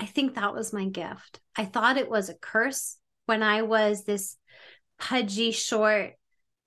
[0.00, 1.40] I think that was my gift.
[1.56, 4.36] I thought it was a curse when I was this
[4.98, 6.14] pudgy, short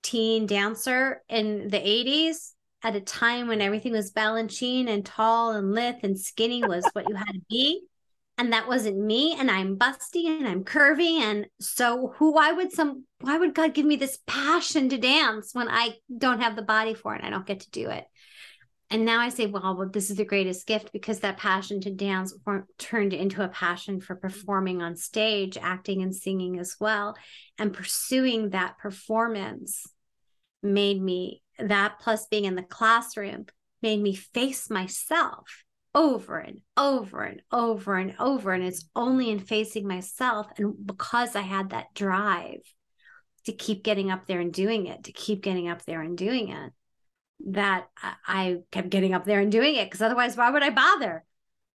[0.06, 5.72] teen dancer in the 80s at a time when everything was Balanchine and tall and
[5.72, 7.82] lithe and skinny was what you had to be.
[8.38, 9.34] And that wasn't me.
[9.36, 11.20] And I'm busty and I'm curvy.
[11.20, 15.54] And so who why would some why would God give me this passion to dance
[15.54, 17.24] when I don't have the body for it?
[17.24, 18.04] I don't get to do it.
[18.90, 21.90] and now I say, well, well, this is the greatest gift because that passion to
[21.90, 22.32] dance
[22.78, 27.16] turned into a passion for performing on stage, acting and singing as well.
[27.58, 29.86] And pursuing that performance
[30.62, 33.46] made me, that plus being in the classroom,
[33.82, 35.64] made me face myself
[35.94, 38.52] over and over and over and over.
[38.52, 40.46] And it's only in facing myself.
[40.58, 42.60] And because I had that drive
[43.44, 46.50] to keep getting up there and doing it, to keep getting up there and doing
[46.50, 46.72] it,
[47.48, 47.86] that
[48.26, 51.24] I kept getting up there and doing it because otherwise, why would I bother?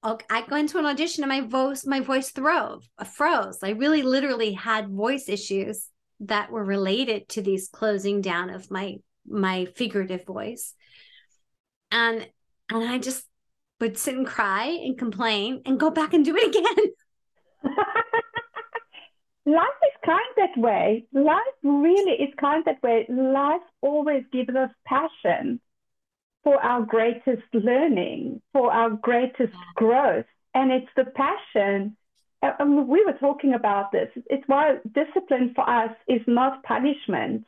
[0.03, 3.59] I go into an audition and my voice, my voice throve, froze.
[3.63, 5.89] I really literally had voice issues
[6.21, 8.97] that were related to these closing down of my
[9.29, 10.75] my figurative voice,
[11.91, 12.29] and
[12.71, 13.25] and I just
[13.81, 16.93] would sit and cry and complain and go back and do it again.
[19.47, 21.07] life is kind that way.
[21.13, 23.07] Life really is kind that way.
[23.09, 25.61] Life always gives us passion
[26.43, 30.27] for our greatest learning, for our greatest growth.
[30.55, 31.97] And it's the passion.
[32.43, 34.09] And we were talking about this.
[34.27, 37.45] It's why discipline for us is not punishment.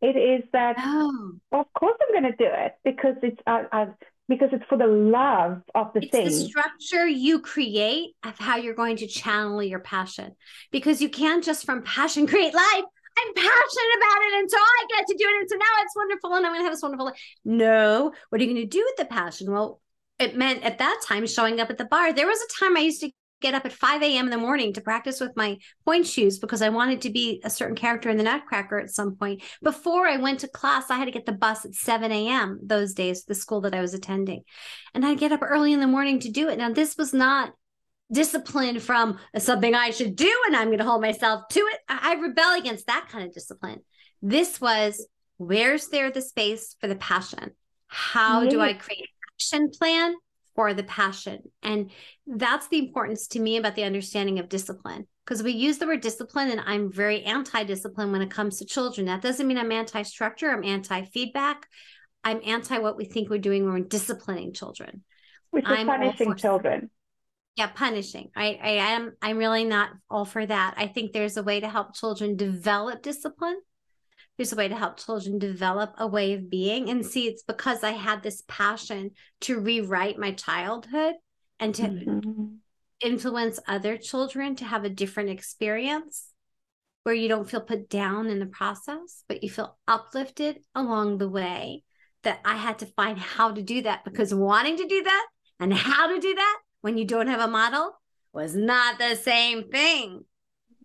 [0.00, 1.32] It is that, oh.
[1.52, 3.86] of course, I'm going to do it because it's I, I,
[4.28, 6.24] because it's for the love of the it's thing.
[6.24, 10.34] the structure you create of how you're going to channel your passion.
[10.70, 12.84] Because you can't just from passion create life.
[13.18, 15.96] I'm passionate about it, and so I get to do it, and so now it's
[15.96, 17.20] wonderful, and I'm going to have this wonderful life.
[17.44, 19.50] No, what are you going to do with the passion?
[19.50, 19.80] Well,
[20.18, 22.12] it meant at that time showing up at the barre.
[22.12, 24.26] There was a time I used to get up at 5 a.m.
[24.26, 27.50] in the morning to practice with my pointe shoes because I wanted to be a
[27.50, 29.42] certain character in the Nutcracker at some point.
[29.62, 32.60] Before I went to class, I had to get the bus at 7 a.m.
[32.62, 34.42] those days, the school that I was attending.
[34.94, 36.58] And I'd get up early in the morning to do it.
[36.58, 37.52] Now, this was not
[38.12, 41.78] discipline from something I should do and I'm going to hold myself to it.
[41.88, 43.80] I, I rebel against that kind of discipline.
[44.20, 47.52] This was where's there the space for the passion?
[47.86, 50.14] How do I create an action plan
[50.54, 51.40] for the passion.
[51.62, 51.90] And
[52.26, 55.06] that's the importance to me about the understanding of discipline.
[55.24, 58.64] Because we use the word discipline, and I'm very anti discipline when it comes to
[58.64, 59.06] children.
[59.06, 61.66] That doesn't mean I'm anti structure, I'm anti feedback.
[62.24, 65.02] I'm anti what we think we're doing when we're disciplining children.
[65.50, 66.90] Which is I'm punishing children.
[67.56, 68.30] Yeah, punishing.
[68.36, 70.74] I, I am I'm really not all for that.
[70.76, 73.60] I think there's a way to help children develop discipline
[74.40, 76.88] there's a way to help children develop a way of being.
[76.88, 79.10] And see, it's because I had this passion
[79.42, 81.16] to rewrite my childhood
[81.58, 82.46] and to mm-hmm.
[83.02, 86.30] influence other children to have a different experience
[87.02, 91.28] where you don't feel put down in the process, but you feel uplifted along the
[91.28, 91.84] way.
[92.22, 95.26] That I had to find how to do that because wanting to do that
[95.58, 97.92] and how to do that when you don't have a model
[98.32, 100.24] was not the same thing.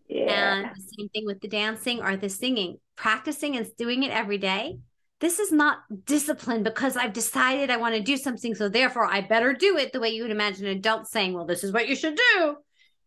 [0.10, 0.56] Yeah.
[0.56, 4.38] And the same thing with the dancing or the singing practicing and doing it every
[4.38, 4.79] day,
[5.19, 8.53] this is not discipline because I've decided I want to do something.
[8.55, 11.45] So therefore, I better do it the way you would imagine an adult saying, well,
[11.45, 12.58] this is what you should do.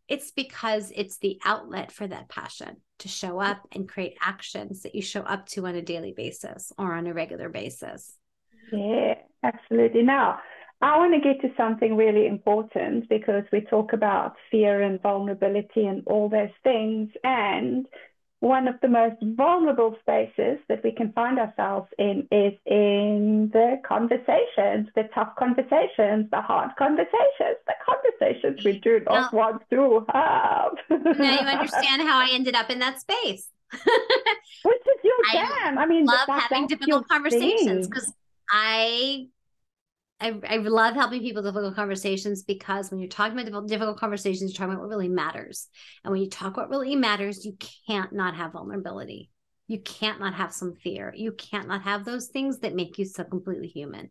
[0.09, 4.95] It's because it's the outlet for that passion to show up and create actions that
[4.95, 8.15] you show up to on a daily basis or on a regular basis.
[8.73, 10.03] Yeah, absolutely.
[10.03, 10.39] Now,
[10.81, 15.85] I want to get to something really important because we talk about fear and vulnerability
[15.85, 17.11] and all those things.
[17.25, 17.87] And
[18.41, 23.81] one of the most vulnerable spaces that we can find ourselves in is in the
[23.87, 30.05] conversations, the tough conversations, the hard conversations, the conversations we do not now, want to
[30.13, 30.73] have.
[31.19, 33.49] now you understand how I ended up in that space.
[33.73, 35.77] Which is your jam.
[35.77, 38.13] I, I mean, love having difficult conversations because
[38.51, 39.27] I
[40.21, 44.51] I, I love helping people with difficult conversations because when you're talking about difficult conversations,
[44.51, 45.69] you're talking about what really matters.
[46.03, 49.31] And when you talk what really matters, you can't not have vulnerability.
[49.69, 51.13] You can't not have some fear.
[51.17, 54.11] You can't not have those things that make you so completely human.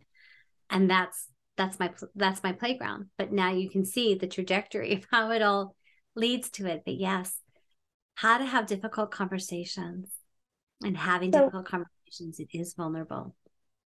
[0.70, 3.08] And that's that's my that's my playground.
[3.17, 5.76] But now you can see the trajectory of how it all
[6.15, 6.84] leads to it.
[6.86, 7.38] But yes,
[8.15, 10.10] how to have difficult conversations
[10.84, 13.36] and having so, difficult conversations, it is vulnerable.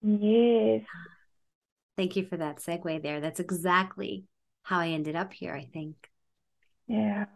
[0.03, 0.83] Yes.
[1.97, 3.21] Thank you for that segue there.
[3.21, 4.25] That's exactly
[4.63, 6.11] how I ended up here, I think.
[6.87, 7.27] Yeah.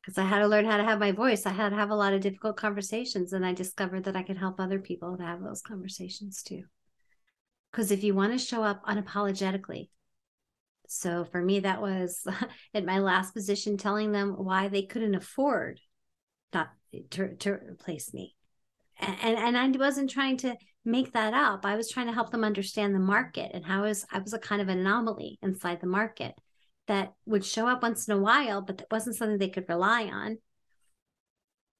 [0.00, 1.46] Because I had to learn how to have my voice.
[1.46, 4.36] I had to have a lot of difficult conversations, and I discovered that I could
[4.36, 6.64] help other people to have those conversations too.
[7.70, 9.88] Because if you want to show up unapologetically,
[10.88, 12.26] so for me, that was
[12.74, 15.80] at my last position telling them why they couldn't afford
[16.52, 16.70] not
[17.10, 18.34] to, to replace me.
[19.02, 21.66] And, and, I wasn't trying to make that up.
[21.66, 24.32] I was trying to help them understand the market and how I was, I was
[24.32, 26.34] a kind of anomaly inside the market
[26.86, 30.04] that would show up once in a while, but that wasn't something they could rely
[30.04, 30.38] on.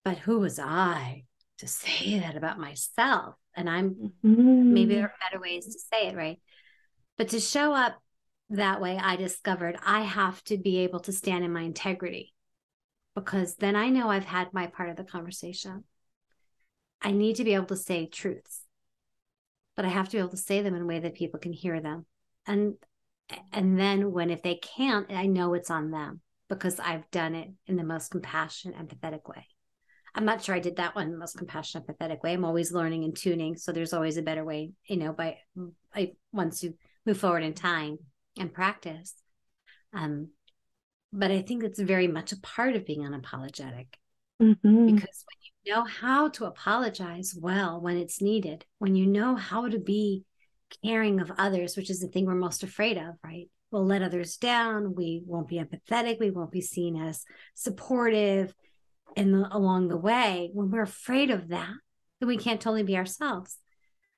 [0.05, 1.25] But who was I
[1.59, 3.37] to say that about myself?
[3.55, 4.75] And I'm mm-hmm.
[4.75, 6.41] maybe there are better ways to say it, right?
[7.19, 8.01] But to show up
[8.51, 12.35] that way, I discovered I have to be able to stand in my integrity
[13.15, 15.85] because then I know I've had my part of the conversation.
[17.03, 18.61] I need to be able to say truths,
[19.77, 21.53] but I have to be able to say them in a way that people can
[21.53, 22.07] hear them.
[22.47, 22.75] And
[23.53, 27.49] and then when if they can't, I know it's on them because I've done it
[27.67, 29.47] in the most compassionate, empathetic way.
[30.15, 32.35] I'm not sure I did that one in the most compassionate, empathetic way.
[32.35, 35.13] I'm always learning and tuning, so there's always a better way, you know.
[35.13, 35.39] By
[35.95, 36.75] I once you
[37.07, 37.99] move forward in time
[38.39, 39.15] and practice,
[39.95, 40.29] um,
[41.13, 43.87] but I think it's very much a part of being unapologetic
[44.41, 44.87] mm-hmm.
[44.87, 49.69] because when you know how to apologize well when it's needed, when you know how
[49.69, 50.25] to be
[50.85, 53.49] caring of others, which is the thing we're most afraid of, right?
[53.71, 54.95] We'll let others down.
[54.95, 56.19] We won't be empathetic.
[56.19, 58.55] We won't be seen as supportive.
[59.17, 61.73] And along the way, when we're afraid of that,
[62.21, 63.59] then we can't totally be ourselves.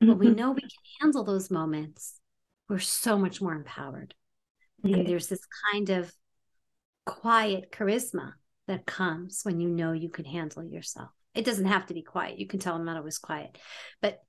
[0.03, 0.13] Mm-hmm.
[0.13, 0.71] But we know we can
[1.01, 2.19] handle those moments.
[2.69, 4.15] We're so much more empowered.
[4.83, 4.99] Yeah.
[4.99, 6.13] And there's this kind of
[7.07, 8.33] quiet charisma
[8.67, 11.11] that comes when you know you can handle yourself.
[11.35, 12.39] It doesn't have to be quiet.
[12.39, 13.59] You can tell I'm not always quiet,
[14.01, 14.21] but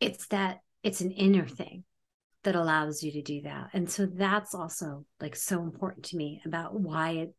[0.00, 1.84] it's that it's an inner thing
[2.44, 3.70] that allows you to do that.
[3.72, 7.34] And so that's also like so important to me about why it,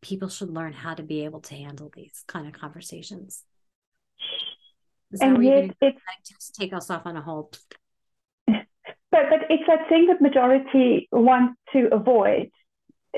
[0.00, 3.42] people should learn how to be able to handle these kind of conversations.
[5.12, 7.50] Is and yet it's just take us off on a whole.
[9.12, 12.50] But but it's that thing that majority want to avoid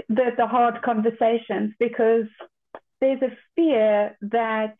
[0.09, 2.26] the the hard conversations because
[3.01, 4.74] there's a fear that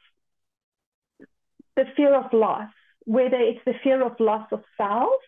[1.77, 2.71] the fear of loss
[3.05, 5.21] whether it's the fear of loss of self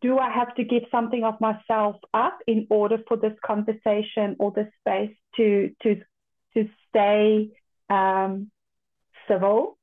[0.00, 4.50] do I have to give something of myself up in order for this conversation or
[4.52, 6.00] this space to to
[6.54, 7.50] to stay
[7.90, 8.50] um,
[9.28, 9.78] civil,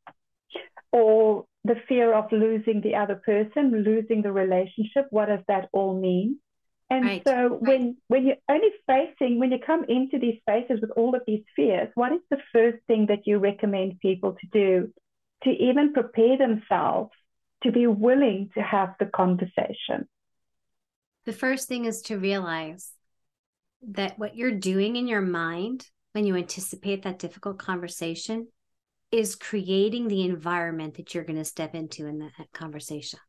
[0.91, 5.05] or the fear of losing the other person, losing the relationship?
[5.11, 6.39] What does that all mean?
[6.93, 7.23] And right.
[7.25, 7.61] so right.
[7.61, 11.43] when when you're only facing when you come into these spaces with all of these
[11.55, 14.93] fears, what is the first thing that you recommend people to do
[15.43, 17.11] to even prepare themselves
[17.63, 20.07] to be willing to have the conversation?
[21.25, 22.91] The first thing is to realize
[23.81, 28.49] that what you're doing in your mind when you anticipate that difficult conversation
[29.11, 33.19] is creating the environment that you're going to step into in that conversation.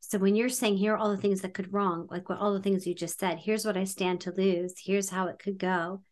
[0.00, 2.52] So when you're saying here are all the things that could wrong, like what all
[2.52, 5.58] the things you just said, here's what I stand to lose, here's how it could
[5.58, 6.02] go,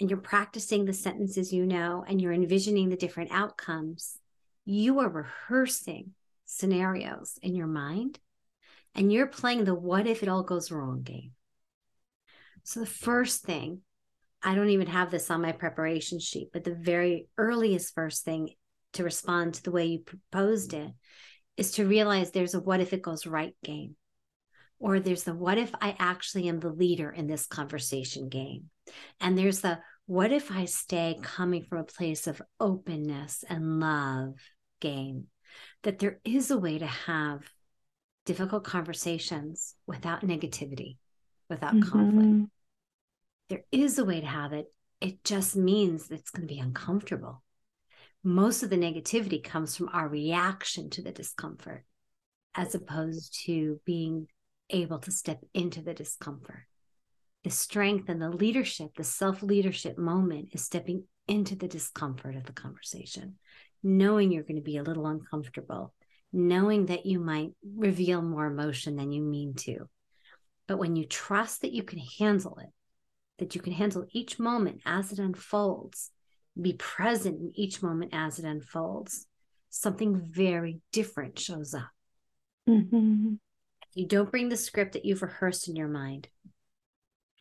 [0.00, 4.18] and you're practicing the sentences you know and you're envisioning the different outcomes,
[4.64, 6.12] you are rehearsing
[6.44, 8.18] scenarios in your mind
[8.94, 11.32] and you're playing the what if it all goes wrong game.
[12.64, 13.82] So, the first thing,
[14.42, 18.50] I don't even have this on my preparation sheet, but the very earliest first thing
[18.94, 20.90] to respond to the way you proposed it
[21.56, 23.96] is to realize there's a what if it goes right game.
[24.78, 28.70] Or there's the what if I actually am the leader in this conversation game.
[29.20, 34.34] And there's the what if I stay coming from a place of openness and love
[34.80, 35.26] game
[35.82, 37.40] that there is a way to have
[38.26, 40.98] difficult conversations without negativity,
[41.48, 41.90] without mm-hmm.
[41.90, 42.50] conflict.
[43.48, 44.66] There is a way to have it.
[45.00, 47.42] It just means it's going to be uncomfortable.
[48.22, 51.84] Most of the negativity comes from our reaction to the discomfort,
[52.54, 54.28] as opposed to being
[54.70, 56.66] able to step into the discomfort.
[57.44, 62.44] The strength and the leadership, the self leadership moment is stepping into the discomfort of
[62.44, 63.36] the conversation
[63.86, 65.94] knowing you're going to be a little uncomfortable,
[66.32, 69.88] knowing that you might reveal more emotion than you mean to.
[70.66, 72.70] But when you trust that you can handle it,
[73.38, 76.10] that you can handle each moment as it unfolds,
[76.60, 79.26] be present in each moment as it unfolds,
[79.68, 81.88] something very different shows up.
[82.68, 83.34] Mm-hmm.
[83.94, 86.28] You don't bring the script that you've rehearsed in your mind.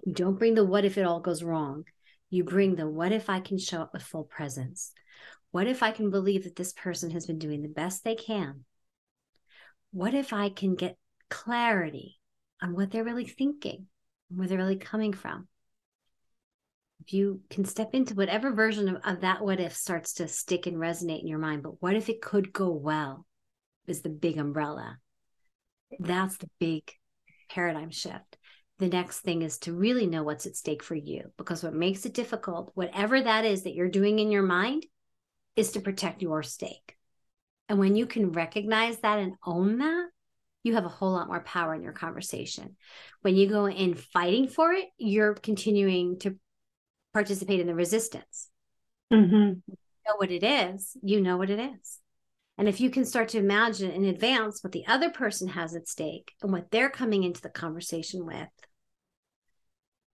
[0.06, 1.86] You don't bring the what if it all goes wrong.
[2.30, 4.92] You bring the what if I can show up with full presence.
[5.52, 8.66] What if I can believe that this person has been doing the best they can?
[9.92, 10.98] What if I can get
[11.30, 12.20] clarity
[12.62, 13.88] on what they're really thinking,
[14.30, 15.48] where they're really coming from?
[17.06, 20.66] If you can step into whatever version of, of that what if starts to stick
[20.66, 23.26] and resonate in your mind, but what if it could go well
[23.86, 24.98] is the big umbrella.
[26.00, 26.92] That's the big
[27.50, 28.38] paradigm shift.
[28.80, 32.06] The next thing is to really know what's at stake for you because what makes
[32.08, 34.86] it difficult, whatever that is that you're doing in your mind,
[35.56, 36.98] is to protect your stake.
[37.70, 40.08] And when you can recognize that and own that,
[40.64, 42.76] you have a whole lot more power in your conversation.
[43.22, 46.38] When you go in fighting for it, you're continuing to
[47.16, 48.50] participate in the resistance.
[49.12, 49.54] Mm-hmm.
[49.68, 52.00] You know what it is, you know what it is.
[52.58, 55.88] And if you can start to imagine in advance what the other person has at
[55.88, 58.50] stake and what they're coming into the conversation with,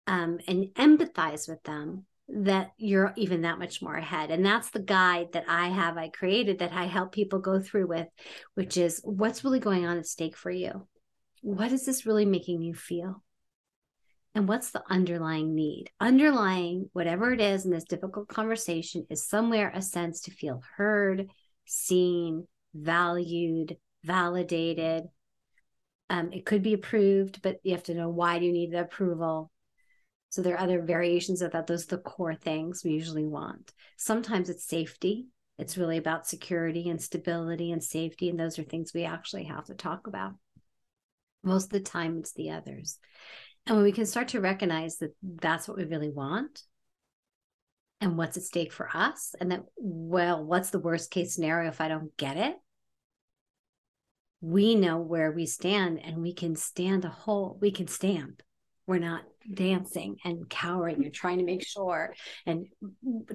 [0.07, 4.31] um, and empathize with them, that you're even that much more ahead.
[4.31, 7.87] And that's the guide that I have, I created that I help people go through
[7.87, 8.09] with,
[8.55, 10.87] which is what's really going on at stake for you?
[11.41, 13.23] What is this really making you feel?
[14.35, 15.91] And what's the underlying need?
[15.99, 21.29] Underlying whatever it is in this difficult conversation is somewhere a sense to feel heard,
[21.67, 25.05] seen, valued, validated.
[26.09, 28.81] Um, it could be approved, but you have to know why do you need the
[28.81, 29.51] approval.
[30.29, 31.67] So there are other variations of that.
[31.67, 33.73] Those are the core things we usually want.
[33.97, 35.27] Sometimes it's safety.
[35.59, 38.31] It's really about security and stability and safety.
[38.31, 40.35] And those are things we actually have to talk about.
[41.43, 42.99] Most of the time, it's the others.
[43.71, 46.65] And when we can start to recognize that that's what we really want
[48.01, 51.81] and what's at stake for us, and that, well, what's the worst case scenario if
[51.81, 52.57] I don't get it?
[54.41, 58.43] We know where we stand and we can stand a whole, we can stamp.
[58.89, 59.23] We're not
[59.55, 62.13] dancing and cowering and trying to make sure
[62.47, 62.67] and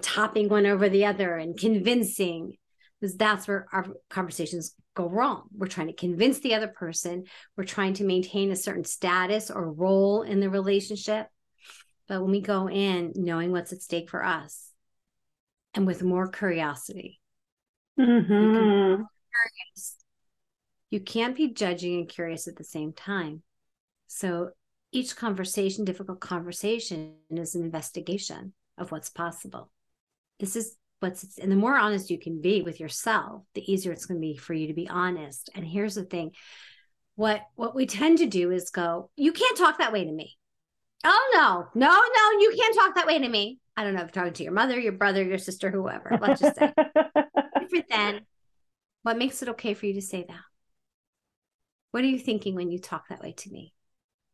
[0.01, 2.57] topping one over the other and convincing
[2.99, 5.43] because that's where our conversations go wrong.
[5.55, 7.25] We're trying to convince the other person,
[7.55, 11.27] we're trying to maintain a certain status or role in the relationship.
[12.07, 14.71] But when we go in knowing what's at stake for us
[15.73, 17.19] and with more curiosity,
[17.99, 19.03] mm-hmm.
[20.89, 23.41] you can't be judging and curious at the same time.
[24.07, 24.51] So
[24.91, 29.71] each conversation, difficult conversation, is an investigation of what's possible.
[30.39, 34.05] This is what's and the more honest you can be with yourself the easier it's
[34.05, 35.49] going to be for you to be honest.
[35.55, 36.31] And here's the thing
[37.15, 40.37] what what we tend to do is go you can't talk that way to me.
[41.03, 43.59] Oh no no no you can't talk that way to me.
[43.77, 46.41] I don't know if you're talking to your mother your brother your sister whoever let's
[46.41, 46.73] just say.
[47.59, 48.21] Different then
[49.03, 50.41] what makes it okay for you to say that?
[51.91, 53.73] What are you thinking when you talk that way to me?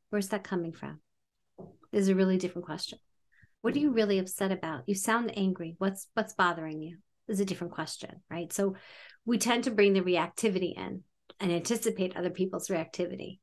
[0.09, 0.99] Where's that coming from?
[1.91, 2.99] This is a really different question
[3.61, 4.83] what are you really upset about?
[4.87, 5.75] You sound angry.
[5.77, 6.97] What's what's bothering you?
[7.27, 8.51] Is a different question right?
[8.51, 8.75] So
[9.25, 11.03] we tend to bring the reactivity in
[11.39, 13.39] and anticipate other people's reactivity.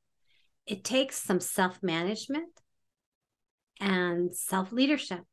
[0.66, 2.48] It takes some self-management
[3.80, 5.24] and self-leadership to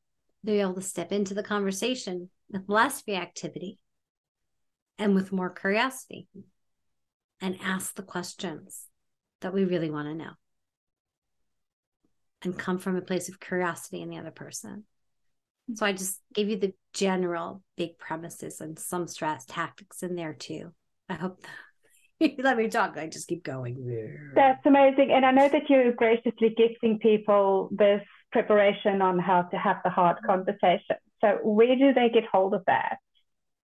[0.51, 3.77] be able to step into the conversation with less reactivity
[4.97, 6.27] and with more curiosity
[7.41, 8.85] and ask the questions
[9.41, 10.31] that we really want to know
[12.45, 14.85] and come from a place of curiosity in the other person.
[15.69, 15.75] Mm-hmm.
[15.75, 20.33] So I just gave you the general big premises and some stress tactics in there
[20.33, 20.73] too.
[21.09, 21.45] I hope
[22.19, 22.97] you let me talk.
[22.97, 24.31] I just keep going.
[24.35, 25.11] That's amazing.
[25.11, 29.89] And I know that you're graciously gifting people this preparation on how to have the
[29.89, 30.97] hard conversation.
[31.21, 32.97] So where do they get hold of that?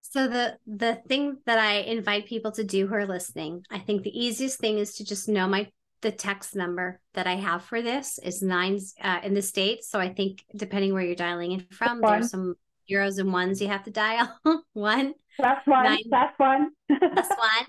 [0.01, 4.03] So the the thing that I invite people to do who are listening, I think
[4.03, 5.67] the easiest thing is to just know my
[6.01, 9.89] the text number that I have for this is nine uh, in the States.
[9.89, 12.11] So I think depending where you're dialing in from, one.
[12.11, 12.55] there's some
[12.89, 14.37] zeros and ones you have to dial.
[14.73, 15.13] one.
[15.37, 15.83] That's one.
[15.85, 16.71] Nine, that's one.
[16.89, 17.65] that's one.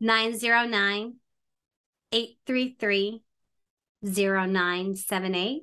[0.00, 1.14] 909
[2.12, 3.22] 833
[4.02, 5.62] 0978.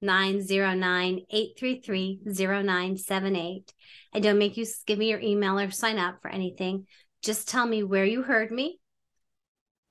[0.00, 3.72] 909 833 0978.
[4.14, 6.86] I don't make you give me your email or sign up for anything.
[7.22, 8.78] Just tell me where you heard me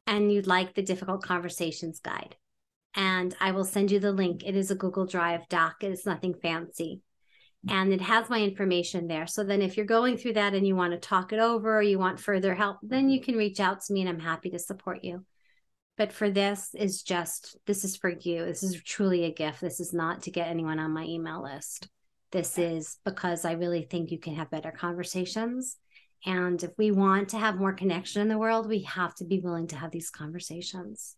[0.07, 2.35] and you'd like the difficult conversations guide.
[2.95, 4.43] And I will send you the link.
[4.43, 7.01] It is a Google Drive doc, it's nothing fancy.
[7.69, 9.27] And it has my information there.
[9.27, 11.81] So then, if you're going through that and you want to talk it over or
[11.81, 14.59] you want further help, then you can reach out to me and I'm happy to
[14.59, 15.25] support you.
[15.97, 18.45] But for this is just, this is for you.
[18.45, 19.59] This is truly a gift.
[19.59, 21.89] This is not to get anyone on my email list.
[22.31, 25.77] This is because I really think you can have better conversations
[26.25, 29.39] and if we want to have more connection in the world, we have to be
[29.39, 31.15] willing to have these conversations.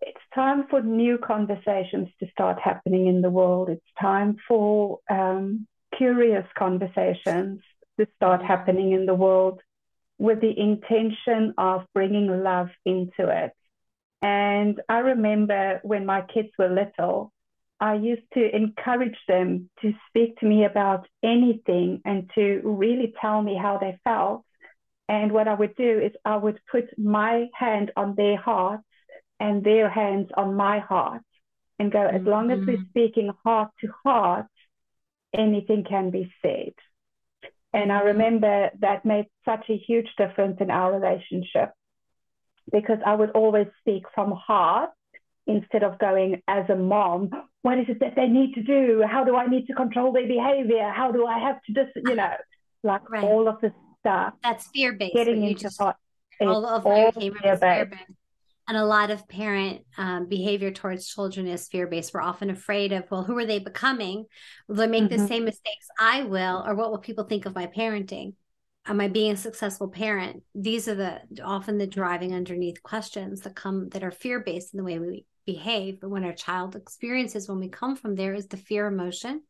[0.00, 3.68] It's time for new conversations to start happening in the world.
[3.68, 5.66] It's time for um,
[5.96, 7.60] curious conversations
[7.98, 9.60] to start happening in the world
[10.18, 13.52] with the intention of bringing love into it.
[14.22, 17.32] And I remember when my kids were little,
[17.82, 23.42] I used to encourage them to speak to me about anything and to really tell
[23.42, 24.44] me how they felt.
[25.08, 28.84] And what I would do is I would put my hand on their hearts
[29.40, 31.22] and their hands on my heart
[31.80, 32.90] and go, as long as we're mm-hmm.
[32.90, 34.46] speaking heart to heart,
[35.34, 36.74] anything can be said.
[37.72, 41.72] And I remember that made such a huge difference in our relationship
[42.70, 44.90] because I would always speak from heart
[45.46, 47.30] instead of going as a mom,
[47.62, 49.02] what is it that they need to do?
[49.08, 50.90] How do I need to control their behavior?
[50.90, 52.32] How do I have to just, you know,
[52.82, 53.24] like right.
[53.24, 54.34] all of this stuff.
[54.42, 55.14] That's fear based.
[55.14, 55.94] Getting into just, all,
[56.40, 57.94] all of all fear based.
[58.68, 62.14] And a lot of parent um, behavior towards children is fear based.
[62.14, 64.26] We're often afraid of, well, who are they becoming?
[64.68, 65.20] Will they make mm-hmm.
[65.20, 66.64] the same mistakes I will?
[66.66, 68.34] Or what will people think of my parenting?
[68.86, 70.42] Am I being a successful parent?
[70.54, 74.78] These are the often the driving underneath questions that come that are fear based in
[74.78, 76.00] the way we behave.
[76.00, 79.42] But when our child experiences, when we come from there, is the fear emotion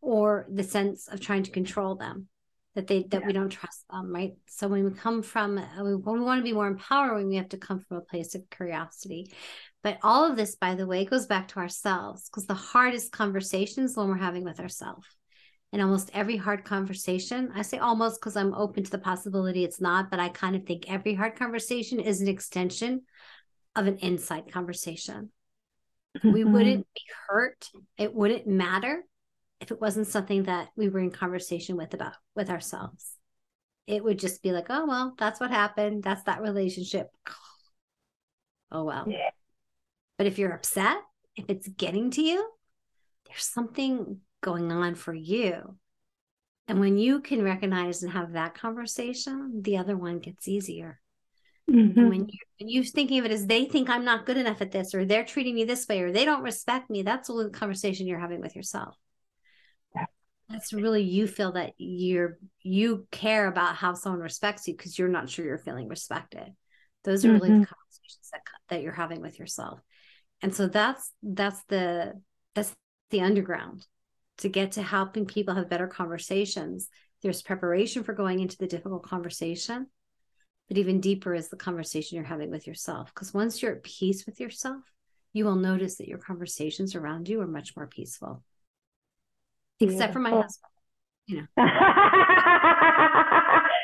[0.00, 2.28] or the sense of trying to control them
[2.74, 3.26] that they that yeah.
[3.26, 6.44] we don't trust them right so when we come from uh, when we want to
[6.44, 9.32] be more empowering we have to come from a place of curiosity
[9.82, 13.96] but all of this by the way goes back to ourselves because the hardest conversations
[13.96, 15.08] when we're having with ourselves
[15.72, 19.80] and almost every hard conversation i say almost because i'm open to the possibility it's
[19.80, 23.02] not but i kind of think every hard conversation is an extension
[23.78, 25.30] of an inside conversation.
[26.24, 26.94] We wouldn't mm-hmm.
[26.94, 27.68] be hurt.
[27.96, 29.04] It wouldn't matter
[29.60, 33.12] if it wasn't something that we were in conversation with about with ourselves.
[33.86, 36.02] It would just be like oh well that's what happened.
[36.02, 37.08] That's that relationship.
[38.70, 39.06] Oh well.
[39.08, 39.30] Yeah.
[40.18, 40.98] but if you're upset
[41.36, 42.46] if it's getting to you
[43.26, 45.78] there's something going on for you.
[46.66, 51.00] And when you can recognize and have that conversation the other one gets easier
[51.70, 51.98] mm-hmm.
[51.98, 54.60] and when you when you're thinking of it as they think i'm not good enough
[54.60, 57.36] at this or they're treating me this way or they don't respect me that's all
[57.36, 58.96] the conversation you're having with yourself.
[60.48, 65.08] That's really you feel that you're you care about how someone respects you because you're
[65.08, 66.54] not sure you're feeling respected.
[67.04, 67.60] Those are really mm-hmm.
[67.60, 68.40] the conversations that
[68.70, 69.80] that you're having with yourself.
[70.40, 72.14] And so that's that's the
[72.54, 72.74] that's
[73.10, 73.86] the underground.
[74.38, 76.88] To get to helping people have better conversations
[77.20, 79.88] there's preparation for going into the difficult conversation
[80.68, 84.26] but even deeper is the conversation you're having with yourself because once you're at peace
[84.26, 84.82] with yourself
[85.32, 88.42] you will notice that your conversations around you are much more peaceful
[89.80, 90.70] except for my husband.
[91.26, 91.46] You know,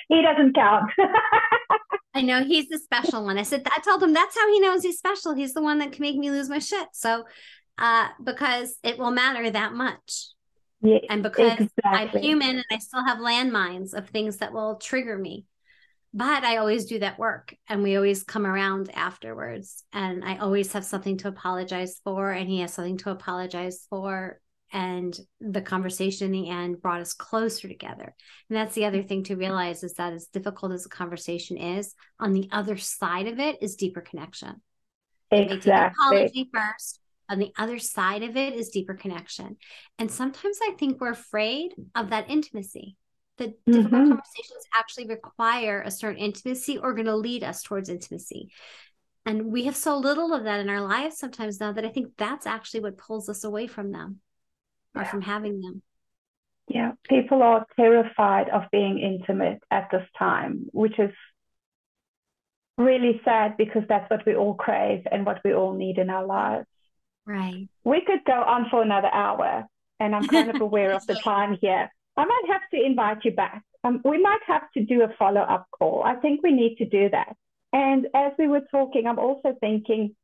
[0.09, 0.91] he doesn't count.
[2.15, 3.39] I know he's the special one.
[3.39, 5.35] I said I told him that's how he knows he's special.
[5.35, 6.89] He's the one that can make me lose my shit.
[6.93, 7.25] So,
[7.77, 10.29] uh, because it will matter that much.
[10.81, 11.91] Yeah, and because exactly.
[11.93, 15.47] I'm human and I still have landmines of things that will trigger me.
[16.17, 19.83] But I always do that work and we always come around afterwards.
[19.93, 24.41] And I always have something to apologize for, and he has something to apologize for.
[24.73, 28.15] And the conversation in the end brought us closer together.
[28.49, 31.95] And that's the other thing to realize is that as difficult as a conversation is
[32.21, 34.63] on the other side of it is deeper connection.
[35.33, 36.07] Exactly.
[36.07, 37.01] apology first.
[37.29, 39.57] On the other side of it is deeper connection.
[39.99, 42.97] And sometimes i think we're afraid of that intimacy
[43.37, 43.73] the mm-hmm.
[43.73, 48.51] difficult conversations actually require a certain intimacy or going to lead us towards intimacy
[49.27, 52.13] and we have so little of that in our lives sometimes now that i think
[52.17, 54.21] that's actually what pulls us away from them
[54.95, 55.11] or yeah.
[55.11, 55.83] from having them.
[56.69, 61.11] Yeah, people are terrified of being intimate at this time, which is
[62.79, 66.25] really sad because that's what we all crave and what we all need in our
[66.25, 66.67] lives.
[67.27, 67.69] Right.
[67.85, 69.67] We could go on for another hour,
[70.01, 71.91] and I'm kind of aware of the time here.
[72.17, 73.63] I might have to invite you back.
[73.83, 76.03] Um, we might have to do a follow up call.
[76.05, 77.37] I think we need to do that.
[77.73, 80.15] And as we were talking, I'm also thinking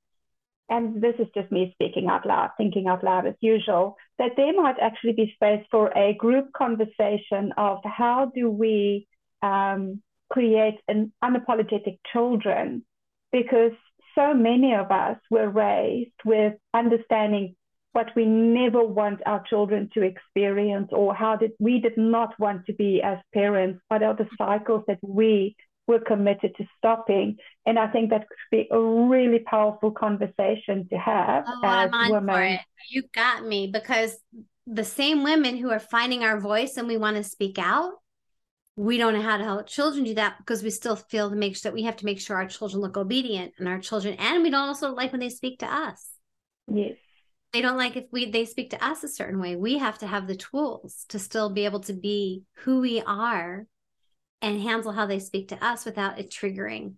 [0.70, 4.54] and this is just me speaking out loud, thinking out loud as usual, that there
[4.54, 9.08] might actually be space for a group conversation of how do we
[9.42, 12.84] um, create an unapologetic children,
[13.32, 13.72] because
[14.14, 17.56] so many of us were raised with understanding
[17.92, 22.64] what we never want our children to experience or how did we did not want
[22.66, 25.56] to be as parents what are the cycles that we
[25.90, 27.36] we're committed to stopping.
[27.66, 31.94] And I think that could be a really powerful conversation to have oh, as I'm
[31.94, 32.34] on women.
[32.34, 32.60] For it.
[32.88, 34.16] You got me because
[34.68, 37.94] the same women who are finding our voice and we want to speak out,
[38.76, 41.56] we don't know how to help children do that because we still feel to make
[41.56, 44.44] sure that we have to make sure our children look obedient and our children, and
[44.44, 46.06] we don't also like when they speak to us.
[46.72, 46.94] Yes.
[47.52, 49.56] They don't like if we they speak to us a certain way.
[49.56, 53.66] We have to have the tools to still be able to be who we are
[54.40, 56.94] and handle how they speak to us without it triggering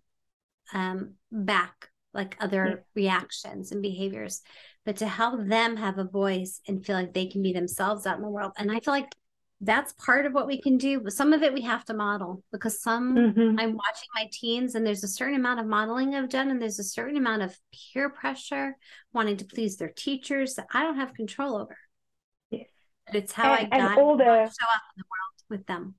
[0.73, 2.75] um, back like other yeah.
[2.95, 4.43] reactions and behaviors,
[4.85, 8.17] but to help them have a voice and feel like they can be themselves out
[8.17, 8.53] in the world.
[8.59, 9.15] And I feel like
[9.63, 12.43] that's part of what we can do, but some of it we have to model
[12.51, 13.59] because some mm-hmm.
[13.61, 16.81] I'm watching my teens and there's a certain amount of modeling I've done and there's
[16.81, 18.77] a certain amount of peer pressure,
[19.13, 21.77] wanting to please their teachers that I don't have control over.
[22.51, 22.67] Yes.
[23.07, 25.95] But it's how and, I got all the, show up in the world with them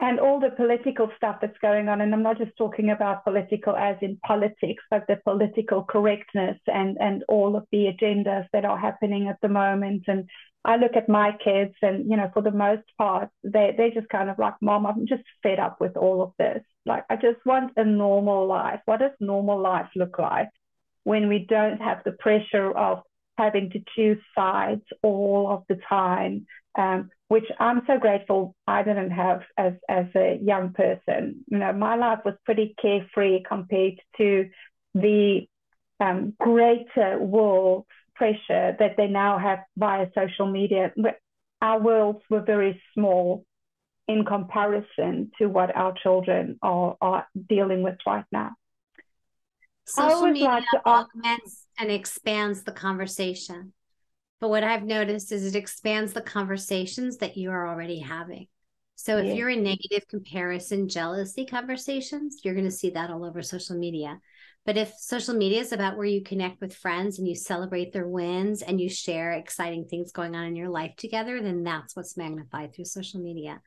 [0.00, 2.00] and all the political stuff that's going on.
[2.00, 6.96] And I'm not just talking about political as in politics, but the political correctness and,
[7.00, 10.04] and all of the agendas that are happening at the moment.
[10.06, 10.28] And
[10.64, 14.08] I look at my kids and, you know, for the most part, they, they just
[14.08, 16.62] kind of like, mom, I'm just fed up with all of this.
[16.86, 18.80] Like, I just want a normal life.
[18.86, 20.48] What does normal life look like
[21.02, 23.02] when we don't have the pressure of
[23.36, 26.46] having to choose sides all of the time?
[26.76, 31.44] Um, which I'm so grateful I didn't have as, as a young person.
[31.46, 34.48] You know, my life was pretty carefree compared to
[34.94, 35.46] the
[36.00, 40.92] um, greater world pressure that they now have via social media.
[41.60, 43.44] Our worlds were very small
[44.06, 48.52] in comparison to what our children are, are dealing with right now.
[49.86, 53.72] Social media like augments and expands the conversation.
[54.40, 58.46] But what I've noticed is it expands the conversations that you are already having.
[58.96, 59.32] So if yeah.
[59.34, 64.20] you're in negative comparison, jealousy conversations, you're going to see that all over social media.
[64.66, 68.08] But if social media is about where you connect with friends and you celebrate their
[68.08, 72.16] wins and you share exciting things going on in your life together, then that's what's
[72.16, 73.60] magnified through social media.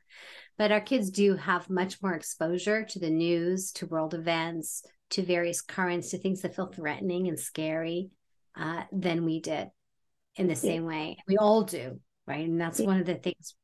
[0.56, 5.22] But our kids do have much more exposure to the news, to world events, to
[5.22, 8.10] various currents, to things that feel threatening and scary
[8.56, 9.68] uh, than we did
[10.34, 11.16] in the same way.
[11.28, 12.44] We all do, right?
[12.44, 13.54] And that's one of the things.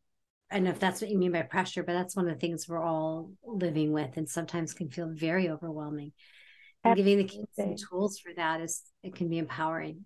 [0.52, 2.40] I don't know if that's what you mean by pressure, but that's one of the
[2.40, 6.12] things we're all living with and sometimes can feel very overwhelming
[6.84, 10.04] and giving the kids some tools for that is it can be empowering.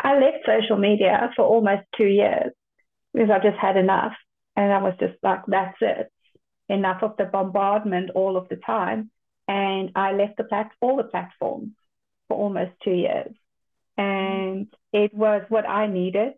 [0.00, 2.52] I left social media for almost two years
[3.12, 4.12] because I just had enough.
[4.56, 6.10] And I was just like, that's it.
[6.68, 9.10] Enough of the bombardment all of the time.
[9.48, 11.72] And I left the plat- all the platforms
[12.28, 13.32] for almost two years.
[13.96, 16.32] And it was what I needed.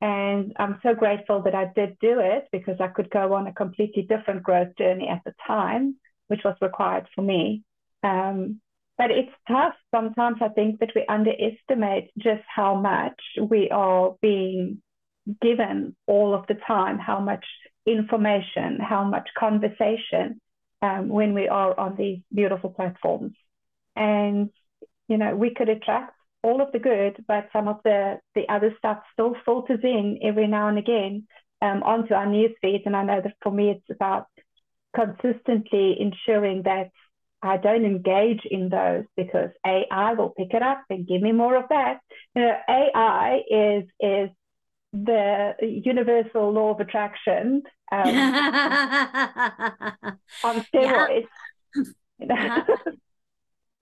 [0.00, 3.52] And I'm so grateful that I did do it because I could go on a
[3.52, 5.96] completely different growth journey at the time,
[6.28, 7.62] which was required for me.
[8.02, 8.60] Um,
[8.98, 9.74] but it's tough.
[9.94, 14.82] Sometimes I think that we underestimate just how much we are being
[15.42, 17.44] given all of the time, how much
[17.86, 20.40] information, how much conversation
[20.82, 23.34] um, when we are on these beautiful platforms.
[23.94, 24.50] And,
[25.08, 28.74] you know, we could attract all of the good, but some of the, the other
[28.78, 31.26] stuff still filters in every now and again
[31.60, 32.84] um, onto our news feeds.
[32.86, 34.26] And I know that for me, it's about
[34.94, 36.90] consistently ensuring that
[37.42, 41.56] I don't engage in those because AI will pick it up and give me more
[41.56, 42.00] of that.
[42.34, 44.30] You know, AI is is
[44.92, 47.62] the universal law of attraction
[47.92, 48.08] um,
[50.44, 51.28] on steroids.
[52.18, 52.64] Yeah.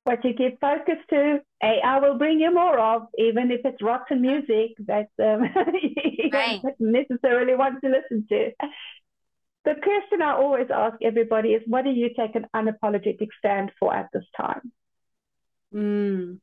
[0.05, 4.21] what you give focus to, AI will bring you more of, even if it's rotten
[4.21, 5.45] music that um,
[6.03, 6.61] you right.
[6.63, 8.51] don't necessarily want to listen to
[9.65, 13.95] the question I always ask everybody is what do you take an unapologetic stand for
[13.95, 14.73] at this time?
[15.75, 16.41] Mm.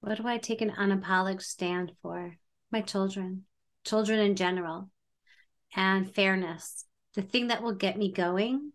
[0.00, 2.36] What do I take an unapologetic stand for?
[2.72, 3.44] My children,
[3.84, 4.90] children in general,
[5.76, 6.84] and fairness.
[7.14, 8.72] The thing that will get me going,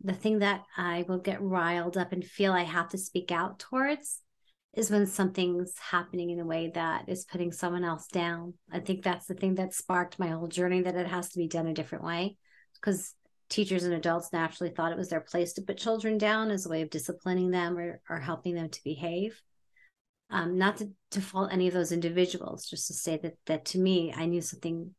[0.00, 3.58] the thing that I will get riled up and feel I have to speak out
[3.58, 4.20] towards
[4.74, 8.54] is when something's happening in a way that is putting someone else down.
[8.72, 11.48] I think that's the thing that sparked my whole journey that it has to be
[11.48, 12.36] done a different way
[12.74, 13.14] because
[13.48, 16.68] teachers and adults naturally thought it was their place to put children down as a
[16.68, 19.40] way of disciplining them or, or helping them to behave.
[20.30, 23.78] Um, not to, to fault any of those individuals, just to say that that to
[23.78, 24.94] me, I knew something,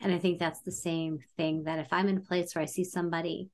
[0.00, 1.64] and I think that's the same thing.
[1.64, 3.50] That if I'm in a place where I see somebody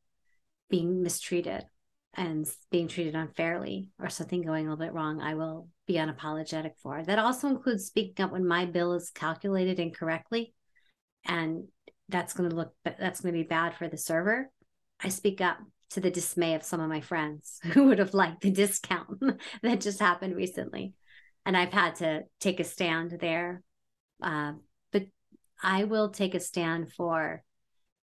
[0.71, 1.67] being mistreated
[2.15, 6.73] and being treated unfairly or something going a little bit wrong, I will be unapologetic
[6.83, 7.03] for.
[7.03, 10.55] That also includes speaking up when my bill is calculated incorrectly
[11.27, 11.65] and
[12.09, 14.51] that's going to look that's going to be bad for the server
[15.01, 15.59] i speak up
[15.93, 19.09] to the dismay of some of my friends who would have liked the discount
[19.63, 20.95] that just happened recently.
[21.45, 23.63] And i've had to take a stand there.
[24.23, 24.53] Uh,
[24.93, 25.07] but
[25.63, 27.43] i will take a stand for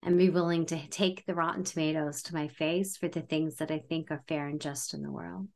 [0.04, 3.72] and be willing to take the rotten tomatoes to my face for the things that
[3.72, 5.48] i think are fair and just in the world.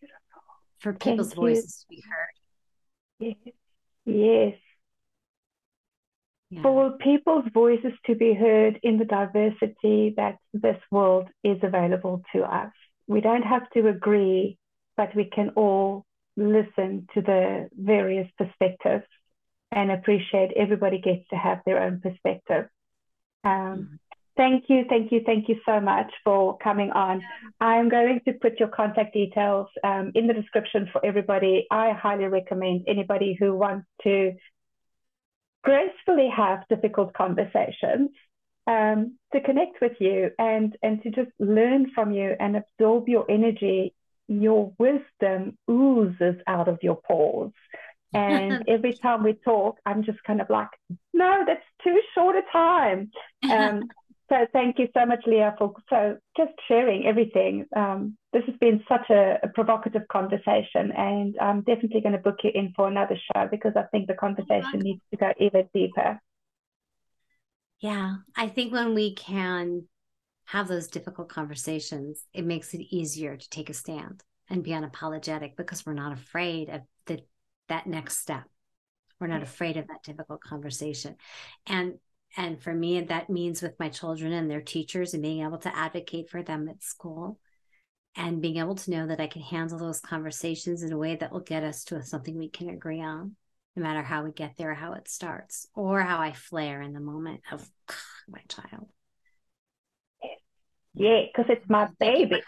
[0.00, 0.42] Beautiful.
[0.80, 3.36] for people's voices to be heard.
[3.44, 3.54] Yes
[4.04, 4.58] yes
[6.54, 6.62] yeah.
[6.62, 12.42] for people's voices to be heard in the diversity that this world is available to
[12.42, 12.72] us.
[13.06, 14.58] We don't have to agree,
[14.96, 16.04] but we can all
[16.36, 19.04] listen to the various perspectives
[19.72, 22.68] and appreciate everybody gets to have their own perspective.
[23.44, 23.94] Um, mm-hmm.
[24.36, 27.22] Thank you, thank you, thank you so much for coming on.
[27.60, 31.68] I'm going to put your contact details um, in the description for everybody.
[31.70, 34.32] I highly recommend anybody who wants to
[35.64, 38.10] gracefully have difficult conversations
[38.66, 43.28] um, to connect with you and, and to just learn from you and absorb your
[43.30, 43.94] energy.
[44.28, 47.52] Your wisdom oozes out of your pores.
[48.14, 50.68] And every time we talk, I'm just kind of like,
[51.12, 53.10] no, that's too short a time.
[53.44, 53.82] Um,
[54.28, 57.66] so thank you so much, Leah, for so just sharing everything.
[57.76, 62.38] Um, this has been such a, a, provocative conversation, and I'm definitely going to book
[62.42, 66.20] you in for another show because I think the conversation needs to go even deeper.
[67.80, 69.84] Yeah, I think when we can
[70.46, 75.56] have those difficult conversations, it makes it easier to take a stand and be unapologetic
[75.56, 77.20] because we're not afraid of the
[77.68, 78.44] that next step.
[79.20, 81.16] We're not afraid of that difficult conversation.
[81.66, 81.94] And
[82.36, 85.76] and for me that means with my children and their teachers and being able to
[85.76, 87.38] advocate for them at school
[88.16, 91.32] and being able to know that I can handle those conversations in a way that
[91.32, 93.34] will get us to something we can agree on,
[93.74, 97.00] no matter how we get there, how it starts, or how I flare in the
[97.00, 97.68] moment of
[98.28, 98.88] my child.
[100.94, 102.40] Yeah, because it's my baby.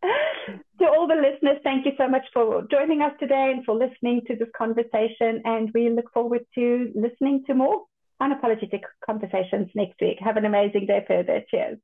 [0.78, 4.22] to all the listeners, thank you so much for joining us today and for listening
[4.28, 5.42] to this conversation.
[5.44, 7.82] And we look forward to listening to more
[8.20, 10.18] unapologetic conversations next week.
[10.20, 11.42] Have an amazing day further.
[11.50, 11.78] Cheers.